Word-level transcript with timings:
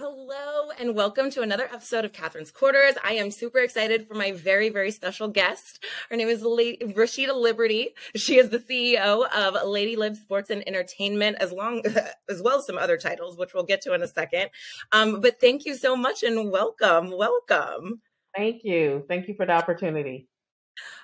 Hello 0.00 0.70
and 0.78 0.94
welcome 0.94 1.30
to 1.30 1.42
another 1.42 1.64
episode 1.64 2.06
of 2.06 2.14
Katherine's 2.14 2.50
Quarters. 2.50 2.94
I 3.04 3.12
am 3.16 3.30
super 3.30 3.58
excited 3.58 4.08
for 4.08 4.14
my 4.14 4.32
very, 4.32 4.70
very 4.70 4.92
special 4.92 5.28
guest. 5.28 5.84
Her 6.08 6.16
name 6.16 6.28
is 6.28 6.40
Lady 6.40 6.78
Rasheeda 6.94 7.38
Liberty. 7.38 7.90
She 8.16 8.38
is 8.38 8.48
the 8.48 8.60
CEO 8.60 9.28
of 9.30 9.68
Lady 9.68 9.96
Lib 9.96 10.16
Sports 10.16 10.48
and 10.48 10.66
Entertainment, 10.66 11.36
as 11.38 11.52
long 11.52 11.82
as 12.30 12.40
well 12.40 12.60
as 12.60 12.66
some 12.66 12.78
other 12.78 12.96
titles, 12.96 13.36
which 13.36 13.52
we'll 13.52 13.64
get 13.64 13.82
to 13.82 13.92
in 13.92 14.02
a 14.02 14.08
second. 14.08 14.48
Um, 14.90 15.20
but 15.20 15.38
thank 15.38 15.66
you 15.66 15.74
so 15.74 15.94
much 15.94 16.22
and 16.22 16.50
welcome, 16.50 17.10
welcome. 17.14 18.00
Thank 18.34 18.64
you. 18.64 19.04
Thank 19.06 19.28
you 19.28 19.34
for 19.34 19.44
the 19.44 19.52
opportunity. 19.52 20.28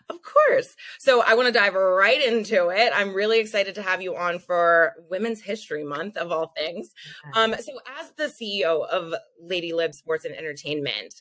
Of 0.08 0.20
course. 0.22 0.76
So 0.98 1.22
I 1.22 1.34
want 1.34 1.46
to 1.46 1.52
dive 1.52 1.74
right 1.74 2.24
into 2.24 2.68
it. 2.68 2.92
I'm 2.94 3.12
really 3.12 3.40
excited 3.40 3.74
to 3.74 3.82
have 3.82 4.00
you 4.00 4.16
on 4.16 4.38
for 4.38 4.94
Women's 5.10 5.40
History 5.40 5.84
Month 5.84 6.16
of 6.16 6.30
all 6.30 6.52
things. 6.56 6.92
Um, 7.34 7.54
so 7.60 7.72
as 7.98 8.12
the 8.12 8.24
CEO 8.24 8.86
of 8.86 9.14
Lady 9.40 9.72
Lib 9.72 9.94
Sports 9.94 10.24
and 10.24 10.34
Entertainment, 10.34 11.20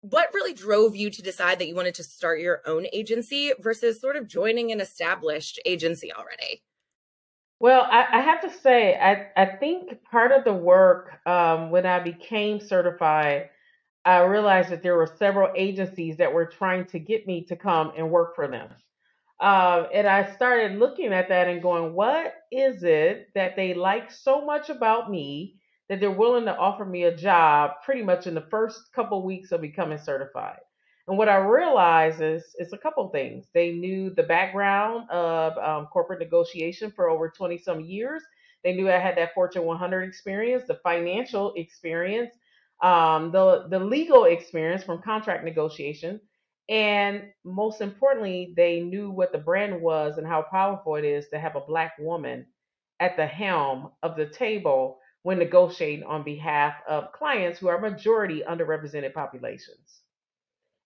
what 0.00 0.34
really 0.34 0.52
drove 0.52 0.96
you 0.96 1.10
to 1.10 1.22
decide 1.22 1.60
that 1.60 1.68
you 1.68 1.76
wanted 1.76 1.94
to 1.94 2.02
start 2.02 2.40
your 2.40 2.60
own 2.66 2.86
agency 2.92 3.52
versus 3.60 4.00
sort 4.00 4.16
of 4.16 4.26
joining 4.26 4.72
an 4.72 4.80
established 4.80 5.60
agency 5.64 6.12
already? 6.12 6.62
Well, 7.60 7.86
I, 7.88 8.06
I 8.10 8.20
have 8.20 8.40
to 8.40 8.50
say, 8.50 8.96
I, 8.96 9.28
I 9.40 9.46
think 9.46 10.02
part 10.10 10.32
of 10.32 10.42
the 10.42 10.52
work 10.52 11.24
um, 11.24 11.70
when 11.70 11.86
I 11.86 12.00
became 12.00 12.58
certified 12.58 13.50
I 14.04 14.20
realized 14.22 14.70
that 14.70 14.82
there 14.82 14.96
were 14.96 15.14
several 15.18 15.52
agencies 15.56 16.16
that 16.16 16.32
were 16.32 16.46
trying 16.46 16.86
to 16.86 16.98
get 16.98 17.26
me 17.26 17.44
to 17.44 17.56
come 17.56 17.92
and 17.96 18.10
work 18.10 18.34
for 18.34 18.48
them. 18.48 18.68
Um, 19.40 19.86
and 19.92 20.06
I 20.06 20.32
started 20.34 20.78
looking 20.78 21.12
at 21.12 21.28
that 21.28 21.48
and 21.48 21.62
going, 21.62 21.94
what 21.94 22.34
is 22.50 22.84
it 22.84 23.28
that 23.34 23.56
they 23.56 23.74
like 23.74 24.10
so 24.10 24.44
much 24.44 24.70
about 24.70 25.10
me 25.10 25.56
that 25.88 26.00
they're 26.00 26.10
willing 26.10 26.44
to 26.44 26.56
offer 26.56 26.84
me 26.84 27.04
a 27.04 27.16
job 27.16 27.72
pretty 27.84 28.02
much 28.02 28.26
in 28.26 28.34
the 28.34 28.46
first 28.50 28.92
couple 28.92 29.24
weeks 29.24 29.52
of 29.52 29.60
becoming 29.60 29.98
certified? 29.98 30.60
And 31.08 31.18
what 31.18 31.28
I 31.28 31.36
realized 31.36 32.20
is 32.20 32.44
it's 32.58 32.72
a 32.72 32.78
couple 32.78 33.08
things. 33.08 33.46
They 33.52 33.72
knew 33.72 34.10
the 34.10 34.22
background 34.22 35.10
of 35.10 35.58
um, 35.58 35.86
corporate 35.86 36.20
negotiation 36.20 36.92
for 36.92 37.10
over 37.10 37.28
20 37.28 37.58
some 37.58 37.80
years. 37.80 38.22
They 38.62 38.74
knew 38.74 38.88
I 38.88 38.98
had 38.98 39.16
that 39.18 39.34
Fortune 39.34 39.64
100 39.64 40.02
experience, 40.02 40.64
the 40.68 40.78
financial 40.84 41.52
experience, 41.56 42.32
um, 42.82 43.32
the 43.32 43.66
the 43.68 43.78
legal 43.78 44.24
experience 44.24 44.84
from 44.84 45.02
contract 45.02 45.44
negotiation, 45.44 46.20
and 46.68 47.24
most 47.44 47.80
importantly, 47.80 48.54
they 48.56 48.80
knew 48.80 49.10
what 49.10 49.32
the 49.32 49.38
brand 49.38 49.80
was 49.80 50.18
and 50.18 50.26
how 50.26 50.42
powerful 50.42 50.96
it 50.96 51.04
is 51.04 51.28
to 51.28 51.38
have 51.38 51.56
a 51.56 51.60
black 51.60 51.94
woman 51.98 52.46
at 53.00 53.16
the 53.16 53.26
helm 53.26 53.90
of 54.02 54.16
the 54.16 54.26
table 54.26 54.98
when 55.22 55.38
negotiating 55.38 56.04
on 56.04 56.24
behalf 56.24 56.74
of 56.88 57.12
clients 57.12 57.58
who 57.58 57.68
are 57.68 57.80
majority 57.80 58.42
underrepresented 58.48 59.14
populations. 59.14 60.00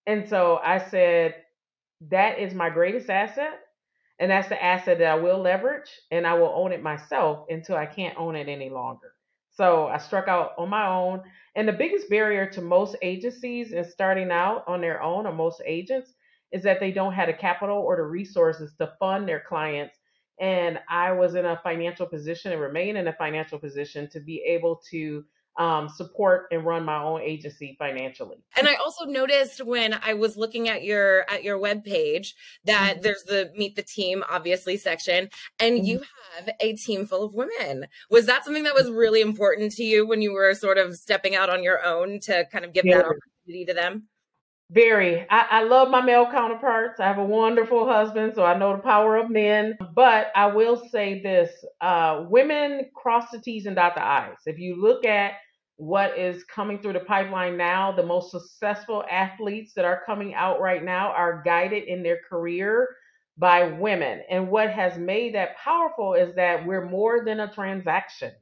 And 0.06 0.28
so 0.28 0.58
I 0.62 0.78
said, 0.78 1.36
that 2.10 2.38
is 2.38 2.54
my 2.54 2.70
greatest 2.70 3.10
asset. 3.10 3.60
And 4.20 4.30
that's 4.30 4.48
the 4.48 4.62
asset 4.62 4.98
that 4.98 5.08
I 5.08 5.16
will 5.16 5.40
leverage 5.40 5.90
and 6.10 6.26
I 6.26 6.34
will 6.34 6.52
own 6.54 6.72
it 6.72 6.82
myself 6.82 7.46
until 7.50 7.76
I 7.76 7.86
can't 7.86 8.18
own 8.18 8.36
it 8.36 8.48
any 8.48 8.70
longer. 8.70 9.12
So 9.56 9.86
I 9.86 9.96
struck 9.96 10.28
out 10.28 10.52
on 10.58 10.68
my 10.68 10.86
own. 10.86 11.22
And 11.54 11.66
the 11.66 11.72
biggest 11.72 12.10
barrier 12.10 12.46
to 12.50 12.60
most 12.60 12.94
agencies 13.00 13.72
and 13.72 13.86
starting 13.86 14.30
out 14.30 14.64
on 14.68 14.82
their 14.82 15.02
own, 15.02 15.26
or 15.26 15.32
most 15.32 15.62
agents, 15.64 16.12
is 16.52 16.62
that 16.64 16.78
they 16.78 16.92
don't 16.92 17.14
have 17.14 17.28
the 17.28 17.32
capital 17.32 17.78
or 17.78 17.96
the 17.96 18.02
resources 18.02 18.74
to 18.78 18.92
fund 19.00 19.26
their 19.26 19.40
clients. 19.40 19.96
And 20.38 20.78
I 20.90 21.12
was 21.12 21.34
in 21.34 21.46
a 21.46 21.60
financial 21.64 22.06
position 22.06 22.52
and 22.52 22.60
remain 22.60 22.96
in 22.96 23.08
a 23.08 23.14
financial 23.14 23.58
position 23.58 24.10
to 24.10 24.20
be 24.20 24.42
able 24.46 24.82
to 24.90 25.24
um, 25.58 25.88
support 25.88 26.46
and 26.50 26.64
run 26.64 26.84
my 26.84 27.02
own 27.02 27.22
agency 27.22 27.76
financially. 27.78 28.36
And 28.56 28.68
I 28.68 28.74
also 28.74 29.04
noticed 29.04 29.64
when 29.64 29.98
I 30.02 30.14
was 30.14 30.36
looking 30.36 30.68
at 30.68 30.84
your 30.84 31.28
at 31.30 31.44
your 31.44 31.58
web 31.58 31.84
page 31.84 32.34
that 32.64 32.94
mm-hmm. 32.94 33.02
there's 33.02 33.22
the 33.24 33.50
meet 33.56 33.76
the 33.76 33.82
team 33.82 34.22
obviously 34.30 34.76
section, 34.76 35.28
and 35.58 35.76
mm-hmm. 35.76 35.86
you 35.86 36.02
have 36.36 36.50
a 36.60 36.74
team 36.74 37.06
full 37.06 37.24
of 37.24 37.34
women. 37.34 37.86
Was 38.10 38.26
that 38.26 38.44
something 38.44 38.64
that 38.64 38.74
was 38.74 38.90
really 38.90 39.20
important 39.20 39.72
to 39.72 39.84
you 39.84 40.06
when 40.06 40.22
you 40.22 40.32
were 40.32 40.54
sort 40.54 40.78
of 40.78 40.96
stepping 40.96 41.34
out 41.34 41.50
on 41.50 41.62
your 41.62 41.84
own 41.84 42.20
to 42.20 42.44
kind 42.52 42.64
of 42.64 42.72
give 42.72 42.84
yeah. 42.84 42.98
that 42.98 43.06
opportunity 43.06 43.64
to 43.66 43.74
them? 43.74 44.08
Very. 44.70 45.24
I, 45.30 45.46
I, 45.50 45.62
love 45.62 45.90
my 45.90 46.00
male 46.00 46.28
counterparts. 46.28 46.98
I 46.98 47.06
have 47.06 47.18
a 47.18 47.24
wonderful 47.24 47.86
husband, 47.86 48.32
so 48.34 48.44
I 48.44 48.58
know 48.58 48.74
the 48.74 48.82
power 48.82 49.16
of 49.16 49.30
men. 49.30 49.78
But 49.94 50.32
I 50.34 50.46
will 50.46 50.82
say 50.90 51.22
this 51.22 51.52
uh, 51.80 52.24
women 52.28 52.86
cross 52.92 53.30
the 53.30 53.40
T's 53.40 53.66
and 53.66 53.76
dot 53.76 53.94
the 53.94 54.04
I's. 54.04 54.38
If 54.44 54.58
you 54.58 54.82
look 54.82 55.06
at 55.06 55.34
what 55.76 56.18
is 56.18 56.44
coming 56.44 56.80
through 56.80 56.94
the 56.94 57.00
pipeline 57.00 57.56
now. 57.56 57.92
The 57.92 58.02
most 58.02 58.30
successful 58.30 59.04
athletes 59.10 59.74
that 59.74 59.84
are 59.84 60.02
coming 60.06 60.34
out 60.34 60.60
right 60.60 60.82
now 60.82 61.10
are 61.12 61.42
guided 61.44 61.84
in 61.84 62.02
their 62.02 62.20
career 62.28 62.96
by 63.38 63.64
women. 63.64 64.22
And 64.30 64.48
what 64.48 64.70
has 64.70 64.96
made 64.98 65.34
that 65.34 65.56
powerful 65.58 66.14
is 66.14 66.34
that 66.36 66.66
we're 66.66 66.88
more 66.88 67.24
than 67.24 67.40
a 67.40 67.52
transaction. 67.52 68.32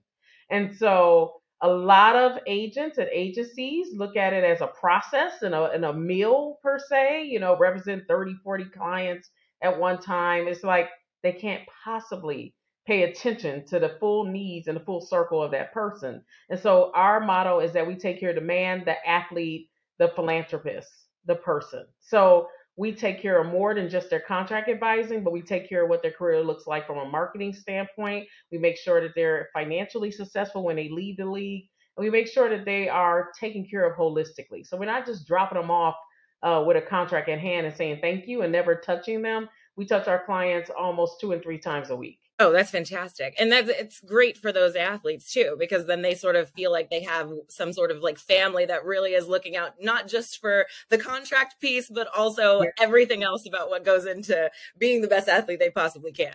And 0.50 0.76
so 0.76 1.40
a 1.62 1.68
lot 1.68 2.14
of 2.14 2.38
agents 2.46 2.98
and 2.98 3.08
agencies 3.12 3.88
look 3.94 4.16
at 4.16 4.32
it 4.32 4.44
as 4.44 4.60
a 4.60 4.68
process 4.68 5.42
and 5.42 5.54
a, 5.54 5.70
and 5.70 5.84
a 5.84 5.92
meal 5.92 6.58
per 6.62 6.78
se, 6.78 7.24
you 7.24 7.40
know, 7.40 7.56
represent 7.56 8.04
30, 8.06 8.34
40 8.44 8.64
clients 8.66 9.30
at 9.62 9.78
one 9.78 10.00
time. 10.00 10.46
It's 10.46 10.62
like 10.62 10.90
they 11.22 11.32
can't 11.32 11.62
possibly 11.84 12.54
pay 12.86 13.04
attention 13.04 13.64
to 13.66 13.78
the 13.78 13.96
full 14.00 14.24
needs 14.24 14.68
and 14.68 14.76
the 14.76 14.84
full 14.84 15.00
circle 15.00 15.42
of 15.42 15.50
that 15.52 15.72
person. 15.72 16.22
And 16.50 16.60
so 16.60 16.92
our 16.94 17.20
motto 17.20 17.60
is 17.60 17.72
that 17.72 17.86
we 17.86 17.96
take 17.96 18.20
care 18.20 18.30
of 18.30 18.34
the 18.36 18.42
man, 18.42 18.82
the 18.84 18.96
athlete, 19.08 19.70
the 19.98 20.08
philanthropist, 20.14 20.90
the 21.26 21.36
person. 21.36 21.86
So 22.00 22.48
we 22.76 22.92
take 22.92 23.22
care 23.22 23.40
of 23.40 23.46
more 23.46 23.74
than 23.74 23.88
just 23.88 24.10
their 24.10 24.20
contract 24.20 24.68
advising, 24.68 25.22
but 25.22 25.32
we 25.32 25.40
take 25.42 25.68
care 25.68 25.84
of 25.84 25.88
what 25.88 26.02
their 26.02 26.10
career 26.10 26.42
looks 26.42 26.66
like 26.66 26.86
from 26.86 26.98
a 26.98 27.04
marketing 27.04 27.52
standpoint. 27.52 28.26
We 28.50 28.58
make 28.58 28.76
sure 28.76 29.00
that 29.00 29.12
they're 29.14 29.48
financially 29.54 30.10
successful 30.10 30.64
when 30.64 30.76
they 30.76 30.88
lead 30.88 31.16
the 31.18 31.26
league. 31.26 31.68
And 31.96 32.04
we 32.04 32.10
make 32.10 32.26
sure 32.26 32.50
that 32.50 32.64
they 32.64 32.88
are 32.88 33.30
taken 33.38 33.64
care 33.64 33.88
of 33.88 33.96
holistically. 33.96 34.66
So 34.66 34.76
we're 34.76 34.86
not 34.86 35.06
just 35.06 35.26
dropping 35.26 35.60
them 35.60 35.70
off 35.70 35.94
uh, 36.42 36.64
with 36.66 36.76
a 36.76 36.82
contract 36.82 37.28
in 37.28 37.38
hand 37.38 37.66
and 37.66 37.74
saying 37.74 37.98
thank 38.00 38.26
you 38.26 38.42
and 38.42 38.50
never 38.50 38.74
touching 38.74 39.22
them. 39.22 39.48
We 39.76 39.86
touch 39.86 40.08
our 40.08 40.24
clients 40.24 40.70
almost 40.76 41.20
two 41.20 41.32
and 41.32 41.42
three 41.42 41.58
times 41.58 41.90
a 41.90 41.96
week. 41.96 42.18
Oh, 42.40 42.52
that's 42.52 42.72
fantastic. 42.72 43.36
And 43.38 43.52
that's 43.52 43.68
it's 43.68 44.00
great 44.00 44.36
for 44.36 44.50
those 44.50 44.74
athletes 44.74 45.32
too, 45.32 45.56
because 45.56 45.86
then 45.86 46.02
they 46.02 46.16
sort 46.16 46.34
of 46.34 46.50
feel 46.50 46.72
like 46.72 46.90
they 46.90 47.04
have 47.04 47.30
some 47.48 47.72
sort 47.72 47.92
of 47.92 48.02
like 48.02 48.18
family 48.18 48.66
that 48.66 48.84
really 48.84 49.12
is 49.12 49.28
looking 49.28 49.56
out 49.56 49.74
not 49.80 50.08
just 50.08 50.40
for 50.40 50.66
the 50.90 50.98
contract 50.98 51.60
piece, 51.60 51.88
but 51.88 52.08
also 52.16 52.62
yeah. 52.62 52.70
everything 52.80 53.22
else 53.22 53.46
about 53.46 53.70
what 53.70 53.84
goes 53.84 54.04
into 54.04 54.50
being 54.76 55.00
the 55.00 55.08
best 55.08 55.28
athlete 55.28 55.60
they 55.60 55.70
possibly 55.70 56.10
can. 56.10 56.34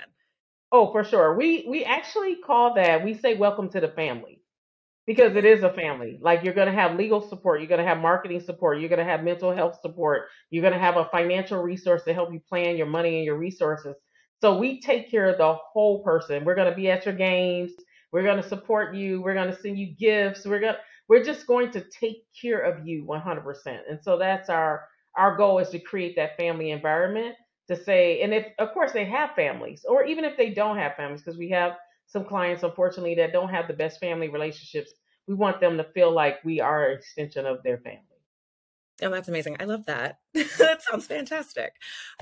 Oh, 0.72 0.90
for 0.92 1.04
sure. 1.04 1.36
We 1.36 1.66
we 1.68 1.84
actually 1.84 2.36
call 2.36 2.76
that 2.76 3.04
we 3.04 3.14
say 3.14 3.36
welcome 3.36 3.70
to 3.72 3.82
the 3.82 3.90
family 3.90 4.42
because 5.06 5.36
it 5.36 5.44
is 5.44 5.64
a 5.64 5.74
family. 5.74 6.18
Like 6.22 6.46
you're 6.46 6.54
going 6.54 6.68
to 6.68 6.80
have 6.80 6.98
legal 6.98 7.20
support, 7.28 7.60
you're 7.60 7.68
going 7.68 7.84
to 7.84 7.88
have 7.88 7.98
marketing 7.98 8.40
support, 8.40 8.80
you're 8.80 8.88
going 8.88 9.06
to 9.06 9.12
have 9.12 9.24
mental 9.24 9.54
health 9.54 9.80
support, 9.82 10.28
you're 10.50 10.62
going 10.62 10.74
to 10.74 10.80
have 10.80 10.96
a 10.96 11.10
financial 11.12 11.62
resource 11.62 12.04
to 12.04 12.14
help 12.14 12.32
you 12.32 12.40
plan 12.40 12.78
your 12.78 12.88
money 12.88 13.18
and 13.18 13.26
your 13.26 13.38
resources 13.38 13.96
so 14.42 14.58
we 14.58 14.80
take 14.80 15.12
care 15.12 15.30
of 15.30 15.38
the 15.38 15.54
whole 15.54 16.04
person. 16.04 16.46
We're 16.46 16.56
going 16.56 16.70
to 16.70 16.76
be 16.76 16.90
at 16.90 17.06
your 17.06 17.16
games. 17.16 17.72
We're 18.12 18.24
going 18.24 18.42
to 18.42 18.48
support 18.48 18.96
you. 18.96 19.22
We're 19.22 19.34
going 19.34 19.52
to 19.52 19.62
send 19.62 19.78
you 19.78 19.88
gifts. 19.88 20.46
We're 20.46 20.60
going 20.60 20.76
we're 21.08 21.24
just 21.24 21.48
going 21.48 21.72
to 21.72 21.84
take 21.90 22.24
care 22.40 22.60
of 22.60 22.88
you 22.88 23.04
100%. 23.04 23.80
And 23.90 24.00
so 24.02 24.18
that's 24.18 24.50
our 24.50 24.88
our 25.18 25.36
goal 25.36 25.60
is 25.60 25.70
to 25.70 25.80
create 25.80 26.16
that 26.16 26.38
family 26.38 26.72
environment 26.72 27.36
to 27.68 27.76
say 27.76 28.22
and 28.22 28.34
if 28.34 28.48
of 28.60 28.74
course 28.74 28.92
they 28.92 29.06
have 29.06 29.32
families 29.36 29.86
or 29.88 30.06
even 30.06 30.24
if 30.24 30.38
they 30.38 30.50
don't 30.52 30.78
have 30.78 30.96
families 30.96 31.22
because 31.22 31.38
we 31.38 31.50
have 31.50 31.74
some 32.08 32.26
clients 32.26 32.64
unfortunately 32.64 33.16
that 33.16 33.32
don't 33.32 33.50
have 33.50 33.68
the 33.68 33.74
best 33.74 34.00
family 34.00 34.30
relationships 34.30 34.92
we 35.28 35.36
want 35.36 35.60
them 35.60 35.78
to 35.78 35.84
feel 35.96 36.12
like 36.12 36.44
we 36.44 36.60
are 36.60 36.90
an 36.90 36.98
extension 36.98 37.46
of 37.46 37.62
their 37.64 37.78
family 37.78 38.09
Oh, 39.02 39.10
that's 39.10 39.30
amazing. 39.30 39.58
I 39.60 39.66
love 39.66 39.86
that. 39.86 40.18
that 40.34 40.82
sounds 40.84 41.08
fantastic. 41.08 41.74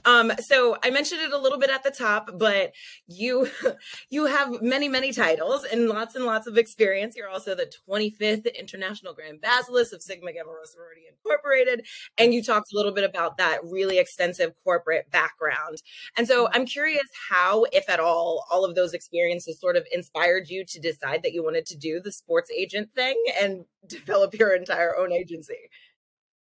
Um, 0.06 0.32
so 0.40 0.78
I 0.84 0.92
mentioned 0.92 1.22
it 1.22 1.32
a 1.32 1.38
little 1.38 1.58
bit 1.58 1.70
at 1.70 1.84
the 1.84 1.92
top, 1.92 2.32
but 2.38 2.74
you 3.08 3.50
you 4.10 4.26
have 4.26 4.62
many, 4.62 4.88
many 4.88 5.12
titles 5.12 5.66
and 5.66 5.90
lots 5.90 6.16
and 6.16 6.26
lots 6.26 6.48
of 6.48 6.58
experience. 6.58 7.16
You're 7.16 7.30
also 7.30 7.56
the 7.56 7.72
25th 7.90 8.54
International 8.58 9.14
Grand 9.14 9.42
Basileus 9.42 9.92
of 9.92 10.02
Sigma 10.02 10.34
Gamma 10.34 10.52
Rho 10.52 10.66
Sorority 10.66 11.02
Incorporated. 11.10 11.86
And 12.18 12.34
you 12.34 12.44
talked 12.44 12.72
a 12.72 12.78
little 12.78 12.94
bit 12.94 13.04
about 13.04 13.38
that 13.38 13.60
really 13.64 13.98
extensive 13.98 14.54
corporate 14.64 15.10
background. 15.12 15.82
And 16.16 16.28
so 16.28 16.50
I'm 16.54 16.66
curious 16.66 17.08
how, 17.30 17.66
if 17.72 17.90
at 17.90 18.00
all, 18.00 18.46
all 18.52 18.64
of 18.64 18.76
those 18.76 18.94
experiences 18.94 19.60
sort 19.60 19.76
of 19.76 19.86
inspired 19.92 20.50
you 20.50 20.64
to 20.66 20.80
decide 20.80 21.24
that 21.24 21.34
you 21.34 21.44
wanted 21.44 21.66
to 21.68 21.78
do 21.78 22.00
the 22.00 22.12
sports 22.12 22.52
agent 22.56 22.94
thing 22.94 23.22
and 23.42 23.66
develop 23.88 24.34
your 24.34 24.56
entire 24.56 24.98
own 24.98 25.12
agency. 25.12 25.70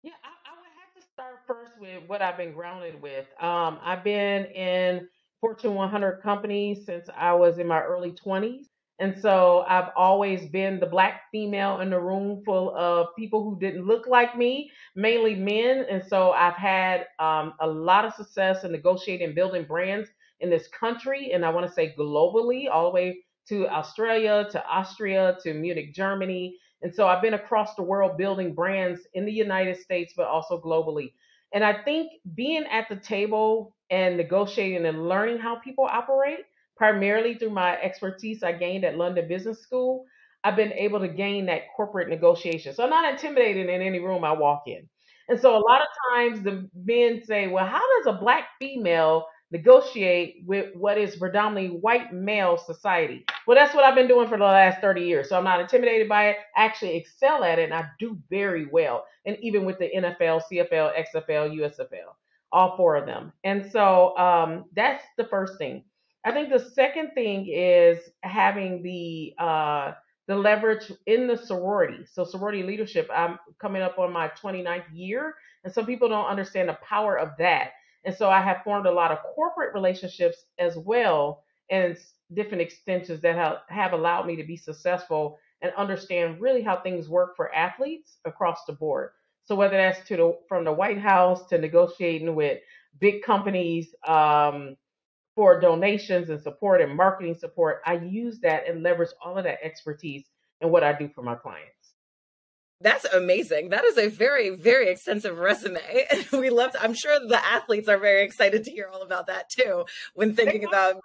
Yeah, 0.03 0.13
I, 0.23 0.51
I 0.51 0.55
would 0.57 0.71
have 0.79 0.93
to 1.01 1.07
start 1.13 1.39
first 1.47 1.79
with 1.79 2.03
what 2.07 2.21
I've 2.21 2.37
been 2.37 2.53
grounded 2.53 3.01
with. 3.01 3.27
Um, 3.41 3.79
I've 3.83 4.03
been 4.03 4.45
in 4.45 5.07
Fortune 5.41 5.75
100 5.75 6.21
companies 6.21 6.85
since 6.85 7.07
I 7.15 7.33
was 7.33 7.59
in 7.59 7.67
my 7.67 7.81
early 7.81 8.11
20s. 8.11 8.69
And 8.99 9.19
so 9.19 9.65
I've 9.67 9.89
always 9.95 10.45
been 10.47 10.79
the 10.79 10.85
black 10.85 11.23
female 11.31 11.81
in 11.81 11.89
the 11.89 11.99
room 11.99 12.43
full 12.45 12.75
of 12.75 13.07
people 13.17 13.43
who 13.43 13.59
didn't 13.59 13.85
look 13.87 14.05
like 14.07 14.37
me, 14.37 14.71
mainly 14.95 15.33
men. 15.35 15.85
And 15.89 16.03
so 16.07 16.31
I've 16.31 16.55
had 16.55 17.07
um, 17.19 17.53
a 17.59 17.67
lot 17.67 18.05
of 18.05 18.13
success 18.13 18.63
in 18.63 18.71
negotiating, 18.71 19.33
building 19.33 19.63
brands 19.65 20.09
in 20.39 20.51
this 20.51 20.67
country. 20.67 21.31
And 21.33 21.43
I 21.43 21.49
want 21.49 21.65
to 21.67 21.73
say 21.73 21.95
globally, 21.97 22.69
all 22.71 22.85
the 22.85 22.91
way 22.91 23.23
to 23.49 23.67
Australia, 23.69 24.47
to 24.51 24.63
Austria, 24.67 25.37
to 25.43 25.53
Munich, 25.53 25.95
Germany. 25.95 26.57
And 26.81 26.93
so 26.93 27.07
I've 27.07 27.21
been 27.21 27.35
across 27.35 27.75
the 27.75 27.83
world 27.83 28.17
building 28.17 28.55
brands 28.55 29.01
in 29.13 29.25
the 29.25 29.31
United 29.31 29.77
States, 29.77 30.13
but 30.15 30.27
also 30.27 30.59
globally. 30.59 31.13
And 31.53 31.63
I 31.63 31.83
think 31.83 32.11
being 32.33 32.65
at 32.65 32.87
the 32.89 32.95
table 32.95 33.75
and 33.89 34.17
negotiating 34.17 34.85
and 34.85 35.07
learning 35.07 35.39
how 35.39 35.57
people 35.57 35.85
operate 35.85 36.39
primarily 36.77 37.35
through 37.35 37.51
my 37.51 37.77
expertise 37.77 38.41
I 38.41 38.53
gained 38.53 38.85
at 38.85 38.97
London 38.97 39.27
Business 39.27 39.61
School, 39.61 40.05
I've 40.43 40.55
been 40.55 40.73
able 40.73 40.99
to 41.01 41.07
gain 41.07 41.45
that 41.47 41.63
corporate 41.75 42.09
negotiation. 42.09 42.73
So 42.73 42.83
I'm 42.83 42.89
not 42.89 43.11
intimidated 43.13 43.69
in 43.69 43.81
any 43.81 43.99
room 43.99 44.23
I 44.23 44.31
walk 44.31 44.63
in. 44.65 44.87
And 45.29 45.39
so 45.39 45.55
a 45.55 45.61
lot 45.61 45.81
of 45.81 45.87
times 46.11 46.43
the 46.43 46.67
men 46.73 47.21
say, 47.23 47.47
well, 47.47 47.65
how 47.65 47.81
does 47.97 48.07
a 48.15 48.19
black 48.19 48.45
female 48.59 49.25
negotiate 49.51 50.43
with 50.45 50.73
what 50.75 50.97
is 50.97 51.15
predominantly 51.17 51.77
white 51.77 52.13
male 52.13 52.57
society? 52.57 53.25
Well, 53.45 53.55
that's 53.55 53.75
what 53.75 53.83
I've 53.83 53.95
been 53.95 54.07
doing 54.07 54.27
for 54.27 54.37
the 54.37 54.45
last 54.45 54.81
30 54.81 55.01
years. 55.01 55.29
So 55.29 55.37
I'm 55.37 55.43
not 55.43 55.59
intimidated 55.59 56.07
by 56.09 56.29
it. 56.29 56.37
I 56.55 56.65
actually 56.65 56.95
excel 56.95 57.43
at 57.43 57.59
it 57.59 57.65
and 57.65 57.73
I 57.73 57.85
do 57.99 58.17
very 58.29 58.65
well. 58.65 59.05
And 59.25 59.37
even 59.41 59.65
with 59.65 59.77
the 59.79 59.89
NFL, 59.95 60.41
CFL, 60.51 60.93
XFL, 61.13 61.55
USFL, 61.59 62.15
all 62.51 62.77
four 62.77 62.95
of 62.95 63.05
them. 63.05 63.33
And 63.43 63.69
so 63.71 64.17
um, 64.17 64.65
that's 64.75 65.03
the 65.17 65.25
first 65.25 65.57
thing. 65.57 65.83
I 66.23 66.31
think 66.31 66.49
the 66.49 66.59
second 66.59 67.11
thing 67.13 67.47
is 67.49 67.97
having 68.21 68.83
the 68.83 69.33
uh, 69.43 69.93
the 70.27 70.35
leverage 70.35 70.91
in 71.07 71.27
the 71.27 71.35
sorority. 71.35 72.05
So 72.11 72.23
sorority 72.23 72.63
leadership. 72.63 73.09
I'm 73.13 73.39
coming 73.59 73.81
up 73.81 73.97
on 73.97 74.13
my 74.13 74.29
29th 74.41 74.85
year, 74.93 75.35
and 75.63 75.73
some 75.73 75.85
people 75.85 76.07
don't 76.07 76.27
understand 76.27 76.69
the 76.69 76.77
power 76.87 77.17
of 77.17 77.31
that. 77.39 77.71
And 78.03 78.15
so 78.15 78.29
I 78.29 78.41
have 78.41 78.63
formed 78.63 78.87
a 78.87 78.91
lot 78.91 79.11
of 79.11 79.19
corporate 79.35 79.73
relationships 79.73 80.45
as 80.57 80.75
well, 80.75 81.43
and 81.69 81.97
different 82.33 82.61
extensions 82.61 83.21
that 83.21 83.35
have, 83.35 83.57
have 83.69 83.93
allowed 83.93 84.25
me 84.25 84.35
to 84.35 84.43
be 84.43 84.57
successful 84.57 85.37
and 85.61 85.71
understand 85.77 86.41
really 86.41 86.61
how 86.61 86.77
things 86.81 87.07
work 87.07 87.35
for 87.35 87.53
athletes 87.53 88.17
across 88.25 88.65
the 88.65 88.73
board. 88.73 89.11
So 89.43 89.55
whether 89.55 89.77
that's 89.77 90.07
to 90.07 90.17
the 90.17 90.37
from 90.47 90.65
the 90.65 90.71
White 90.71 90.99
House 90.99 91.47
to 91.47 91.57
negotiating 91.57 92.35
with 92.35 92.59
big 92.99 93.23
companies, 93.23 93.93
um, 94.07 94.75
for 95.35 95.59
donations 95.59 96.29
and 96.29 96.41
support 96.41 96.81
and 96.81 96.95
marketing 96.95 97.35
support, 97.35 97.81
I 97.85 97.95
use 97.95 98.39
that 98.41 98.67
and 98.67 98.83
leverage 98.83 99.11
all 99.23 99.37
of 99.37 99.43
that 99.45 99.63
expertise 99.63 100.25
in 100.59 100.69
what 100.69 100.83
I 100.83 100.93
do 100.93 101.09
for 101.13 101.23
my 101.23 101.35
clients. 101.35 101.80
That's 102.81 103.05
amazing. 103.05 103.69
That 103.69 103.85
is 103.85 103.97
a 103.97 104.07
very, 104.07 104.49
very 104.49 104.89
extensive 104.89 105.37
resume. 105.37 105.79
We 106.31 106.49
love, 106.49 106.71
to, 106.71 106.81
I'm 106.81 106.93
sure 106.93 107.19
the 107.19 107.43
athletes 107.45 107.87
are 107.87 107.97
very 107.97 108.23
excited 108.23 108.63
to 108.63 108.71
hear 108.71 108.89
all 108.91 109.01
about 109.03 109.27
that 109.27 109.49
too 109.49 109.85
when 110.15 110.33
thinking 110.35 110.63
about. 110.65 110.95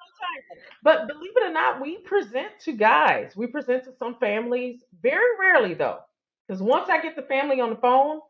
But 0.82 1.08
believe 1.08 1.32
it 1.37 1.50
or 1.50 1.52
not, 1.52 1.81
we 1.81 1.99
present 1.99 2.49
to 2.64 2.73
guys. 2.73 3.37
We 3.37 3.46
present 3.49 3.84
to 3.84 3.93
some 3.99 4.17
families, 4.19 4.82
very 5.02 5.37
rarely 5.38 5.75
though. 5.75 5.99
Because 6.46 6.62
once 6.62 6.88
I 6.88 7.02
get 7.02 7.17
the 7.17 7.23
family 7.23 7.61
on 7.61 7.70
the 7.70 7.76
phone, 7.76 8.20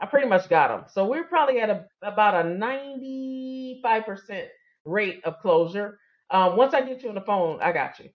I 0.00 0.06
pretty 0.06 0.28
much 0.28 0.48
got 0.48 0.68
them. 0.68 0.84
So 0.88 1.06
we're 1.06 1.24
probably 1.24 1.60
at 1.60 1.70
a, 1.70 1.86
about 2.02 2.46
a 2.46 2.48
95% 2.48 4.46
rate 4.84 5.20
of 5.24 5.38
closure. 5.40 5.98
Um, 6.30 6.56
once 6.56 6.74
I 6.74 6.82
get 6.82 7.02
you 7.02 7.08
on 7.08 7.14
the 7.14 7.20
phone, 7.22 7.60
I 7.60 7.72
got 7.72 7.98
you. 7.98 8.10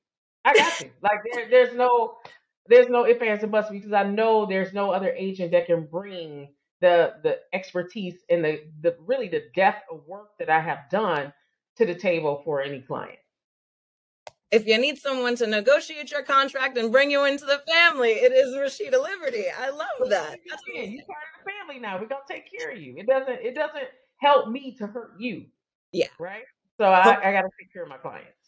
I 0.46 0.54
got 0.56 0.80
you. 0.82 0.92
Like 1.02 1.20
there, 1.34 1.50
there's 1.50 1.76
no 1.76 2.16
there's 2.72 2.90
no 2.90 3.06
ifs, 3.06 3.22
ands, 3.22 3.44
and 3.44 3.52
buts 3.52 3.70
because 3.70 3.94
I 3.94 4.04
know 4.04 4.46
there's 4.46 4.74
no 4.74 4.92
other 4.92 5.12
agent 5.12 5.52
that 5.52 5.68
can 5.68 5.86
bring 5.86 6.50
the 6.80 7.14
the 7.24 7.40
expertise 7.54 8.16
and 8.30 8.44
the 8.44 8.62
the 8.82 8.96
really 9.06 9.28
the 9.28 9.44
depth 9.56 9.84
of 9.92 10.02
work 10.08 10.38
that 10.40 10.50
I 10.50 10.60
have 10.60 10.90
done 10.90 11.32
to 11.78 11.86
the 11.86 11.96
table 11.96 12.42
for 12.44 12.62
any 12.62 12.82
client. 12.82 13.20
If 14.52 14.68
you 14.68 14.78
need 14.78 14.98
someone 14.98 15.36
to 15.38 15.48
negotiate 15.48 16.12
your 16.12 16.24
contract 16.24 16.78
and 16.78 16.92
bring 16.92 17.10
you 17.10 17.24
into 17.24 17.46
the 17.46 17.62
family, 17.72 18.10
it 18.10 18.34
is 18.34 18.54
Rasheeda 18.54 19.02
Liberty. 19.02 19.46
I 19.58 19.70
love 19.70 20.10
that. 20.10 20.40
Yeah, 20.74 20.82
you're 20.82 21.06
part 21.06 21.20
of 21.40 21.46
the 21.46 21.52
family 21.52 21.80
now. 21.80 22.00
We're 22.00 22.08
gonna 22.08 22.22
take 22.28 22.52
care 22.52 22.72
of 22.72 22.78
you. 22.82 22.96
It 22.98 23.08
doesn't 23.08 23.40
it 23.42 23.56
doesn't 23.56 23.88
help 24.18 24.50
me 24.50 24.76
to 24.80 24.88
hurt 24.88 25.14
you. 25.20 25.46
Yeah. 25.92 26.08
Right. 26.20 26.44
So 26.78 26.86
I, 26.86 27.30
I 27.30 27.32
got 27.32 27.42
to 27.42 27.50
take 27.60 27.72
care 27.72 27.84
of 27.84 27.90
my 27.90 27.98
clients. 27.98 28.41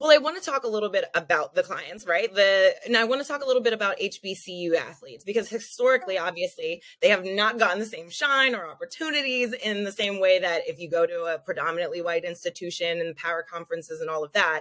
Well, 0.00 0.12
I 0.12 0.18
want 0.18 0.40
to 0.40 0.48
talk 0.48 0.62
a 0.62 0.68
little 0.68 0.90
bit 0.90 1.06
about 1.12 1.56
the 1.56 1.64
clients, 1.64 2.06
right? 2.06 2.32
The 2.32 2.74
and 2.86 2.96
I 2.96 3.02
want 3.02 3.20
to 3.20 3.26
talk 3.26 3.42
a 3.42 3.46
little 3.46 3.62
bit 3.62 3.72
about 3.72 3.98
HBCU 3.98 4.76
athletes 4.76 5.24
because 5.24 5.48
historically, 5.48 6.16
obviously, 6.16 6.82
they 7.02 7.08
have 7.08 7.24
not 7.24 7.58
gotten 7.58 7.80
the 7.80 7.86
same 7.86 8.08
shine 8.08 8.54
or 8.54 8.68
opportunities 8.68 9.52
in 9.52 9.82
the 9.82 9.90
same 9.90 10.20
way 10.20 10.38
that 10.38 10.62
if 10.68 10.78
you 10.78 10.88
go 10.88 11.04
to 11.04 11.24
a 11.24 11.38
predominantly 11.38 12.00
white 12.00 12.24
institution 12.24 13.00
and 13.00 13.16
power 13.16 13.42
conferences 13.42 14.00
and 14.00 14.08
all 14.08 14.22
of 14.22 14.32
that, 14.34 14.60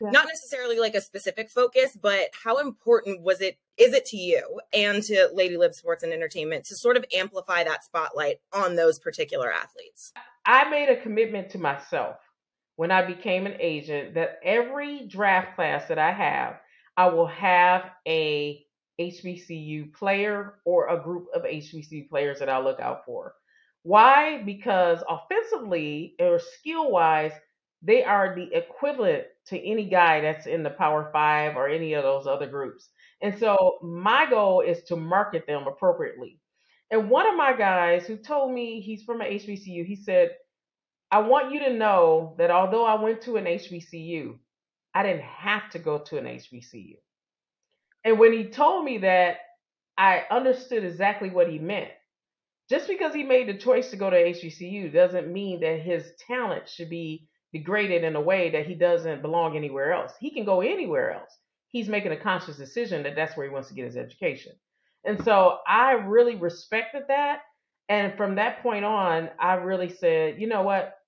yeah. 0.00 0.10
not 0.10 0.26
necessarily 0.26 0.78
like 0.78 0.94
a 0.94 1.02
specific 1.02 1.50
focus, 1.50 1.94
but 2.00 2.30
how 2.42 2.56
important 2.58 3.22
was 3.22 3.42
it 3.42 3.58
is 3.76 3.92
it 3.92 4.06
to 4.06 4.16
you 4.16 4.60
and 4.72 5.02
to 5.02 5.28
Lady 5.34 5.58
Lib 5.58 5.74
Sports 5.74 6.02
and 6.02 6.12
Entertainment 6.12 6.64
to 6.66 6.76
sort 6.76 6.96
of 6.96 7.04
amplify 7.14 7.64
that 7.64 7.84
spotlight 7.84 8.36
on 8.50 8.76
those 8.76 8.98
particular 8.98 9.52
athletes? 9.52 10.12
I 10.46 10.70
made 10.70 10.88
a 10.88 10.96
commitment 11.02 11.50
to 11.50 11.58
myself 11.58 12.16
when 12.80 12.90
I 12.90 13.04
became 13.04 13.44
an 13.44 13.56
agent 13.60 14.14
that 14.14 14.40
every 14.42 15.06
draft 15.06 15.54
class 15.54 15.86
that 15.88 15.98
I 15.98 16.12
have, 16.12 16.60
I 16.96 17.10
will 17.10 17.26
have 17.26 17.90
a 18.08 18.64
HBCU 18.98 19.92
player 19.92 20.54
or 20.64 20.88
a 20.88 20.98
group 20.98 21.26
of 21.34 21.42
HBCU 21.42 22.08
players 22.08 22.38
that 22.38 22.48
I 22.48 22.58
look 22.58 22.80
out 22.80 23.04
for. 23.04 23.34
Why? 23.82 24.42
Because 24.46 25.04
offensively 25.06 26.14
or 26.18 26.38
skill 26.38 26.90
wise, 26.90 27.32
they 27.82 28.02
are 28.02 28.34
the 28.34 28.48
equivalent 28.56 29.24
to 29.48 29.62
any 29.62 29.84
guy 29.84 30.22
that's 30.22 30.46
in 30.46 30.62
the 30.62 30.70
Power 30.70 31.10
Five 31.12 31.56
or 31.56 31.68
any 31.68 31.92
of 31.92 32.02
those 32.02 32.26
other 32.26 32.46
groups. 32.46 32.88
And 33.20 33.38
so 33.38 33.76
my 33.82 34.24
goal 34.30 34.62
is 34.62 34.82
to 34.84 34.96
market 34.96 35.46
them 35.46 35.66
appropriately. 35.66 36.40
And 36.90 37.10
one 37.10 37.28
of 37.28 37.36
my 37.36 37.54
guys 37.54 38.06
who 38.06 38.16
told 38.16 38.54
me 38.54 38.80
he's 38.80 39.02
from 39.02 39.20
an 39.20 39.30
HBCU, 39.30 39.84
he 39.84 39.96
said, 39.96 40.30
I 41.10 41.20
want 41.20 41.52
you 41.52 41.60
to 41.60 41.74
know 41.74 42.34
that 42.38 42.50
although 42.50 42.84
I 42.84 43.02
went 43.02 43.22
to 43.22 43.36
an 43.36 43.44
HBCU, 43.44 44.38
I 44.94 45.02
didn't 45.02 45.22
have 45.22 45.70
to 45.70 45.78
go 45.78 45.98
to 45.98 46.18
an 46.18 46.24
HBCU. 46.24 46.96
And 48.04 48.18
when 48.18 48.32
he 48.32 48.44
told 48.44 48.84
me 48.84 48.98
that, 48.98 49.38
I 49.98 50.24
understood 50.30 50.84
exactly 50.84 51.30
what 51.30 51.48
he 51.48 51.58
meant. 51.58 51.90
Just 52.68 52.86
because 52.86 53.12
he 53.12 53.24
made 53.24 53.48
the 53.48 53.58
choice 53.58 53.90
to 53.90 53.96
go 53.96 54.08
to 54.08 54.16
HBCU 54.16 54.92
doesn't 54.92 55.32
mean 55.32 55.60
that 55.60 55.80
his 55.80 56.12
talent 56.26 56.68
should 56.68 56.88
be 56.88 57.28
degraded 57.52 58.04
in 58.04 58.14
a 58.14 58.20
way 58.20 58.50
that 58.50 58.66
he 58.66 58.74
doesn't 58.74 59.22
belong 59.22 59.56
anywhere 59.56 59.92
else. 59.92 60.12
He 60.20 60.30
can 60.30 60.44
go 60.44 60.60
anywhere 60.60 61.12
else. 61.12 61.36
He's 61.70 61.88
making 61.88 62.12
a 62.12 62.16
conscious 62.16 62.56
decision 62.56 63.02
that 63.02 63.16
that's 63.16 63.36
where 63.36 63.46
he 63.46 63.52
wants 63.52 63.68
to 63.68 63.74
get 63.74 63.86
his 63.86 63.96
education. 63.96 64.52
And 65.04 65.22
so 65.24 65.58
I 65.66 65.92
really 65.92 66.36
respected 66.36 67.02
that. 67.08 67.40
And 67.88 68.16
from 68.16 68.36
that 68.36 68.62
point 68.62 68.84
on, 68.84 69.30
I 69.40 69.54
really 69.54 69.88
said, 69.88 70.40
you 70.40 70.46
know 70.46 70.62
what? 70.62 70.99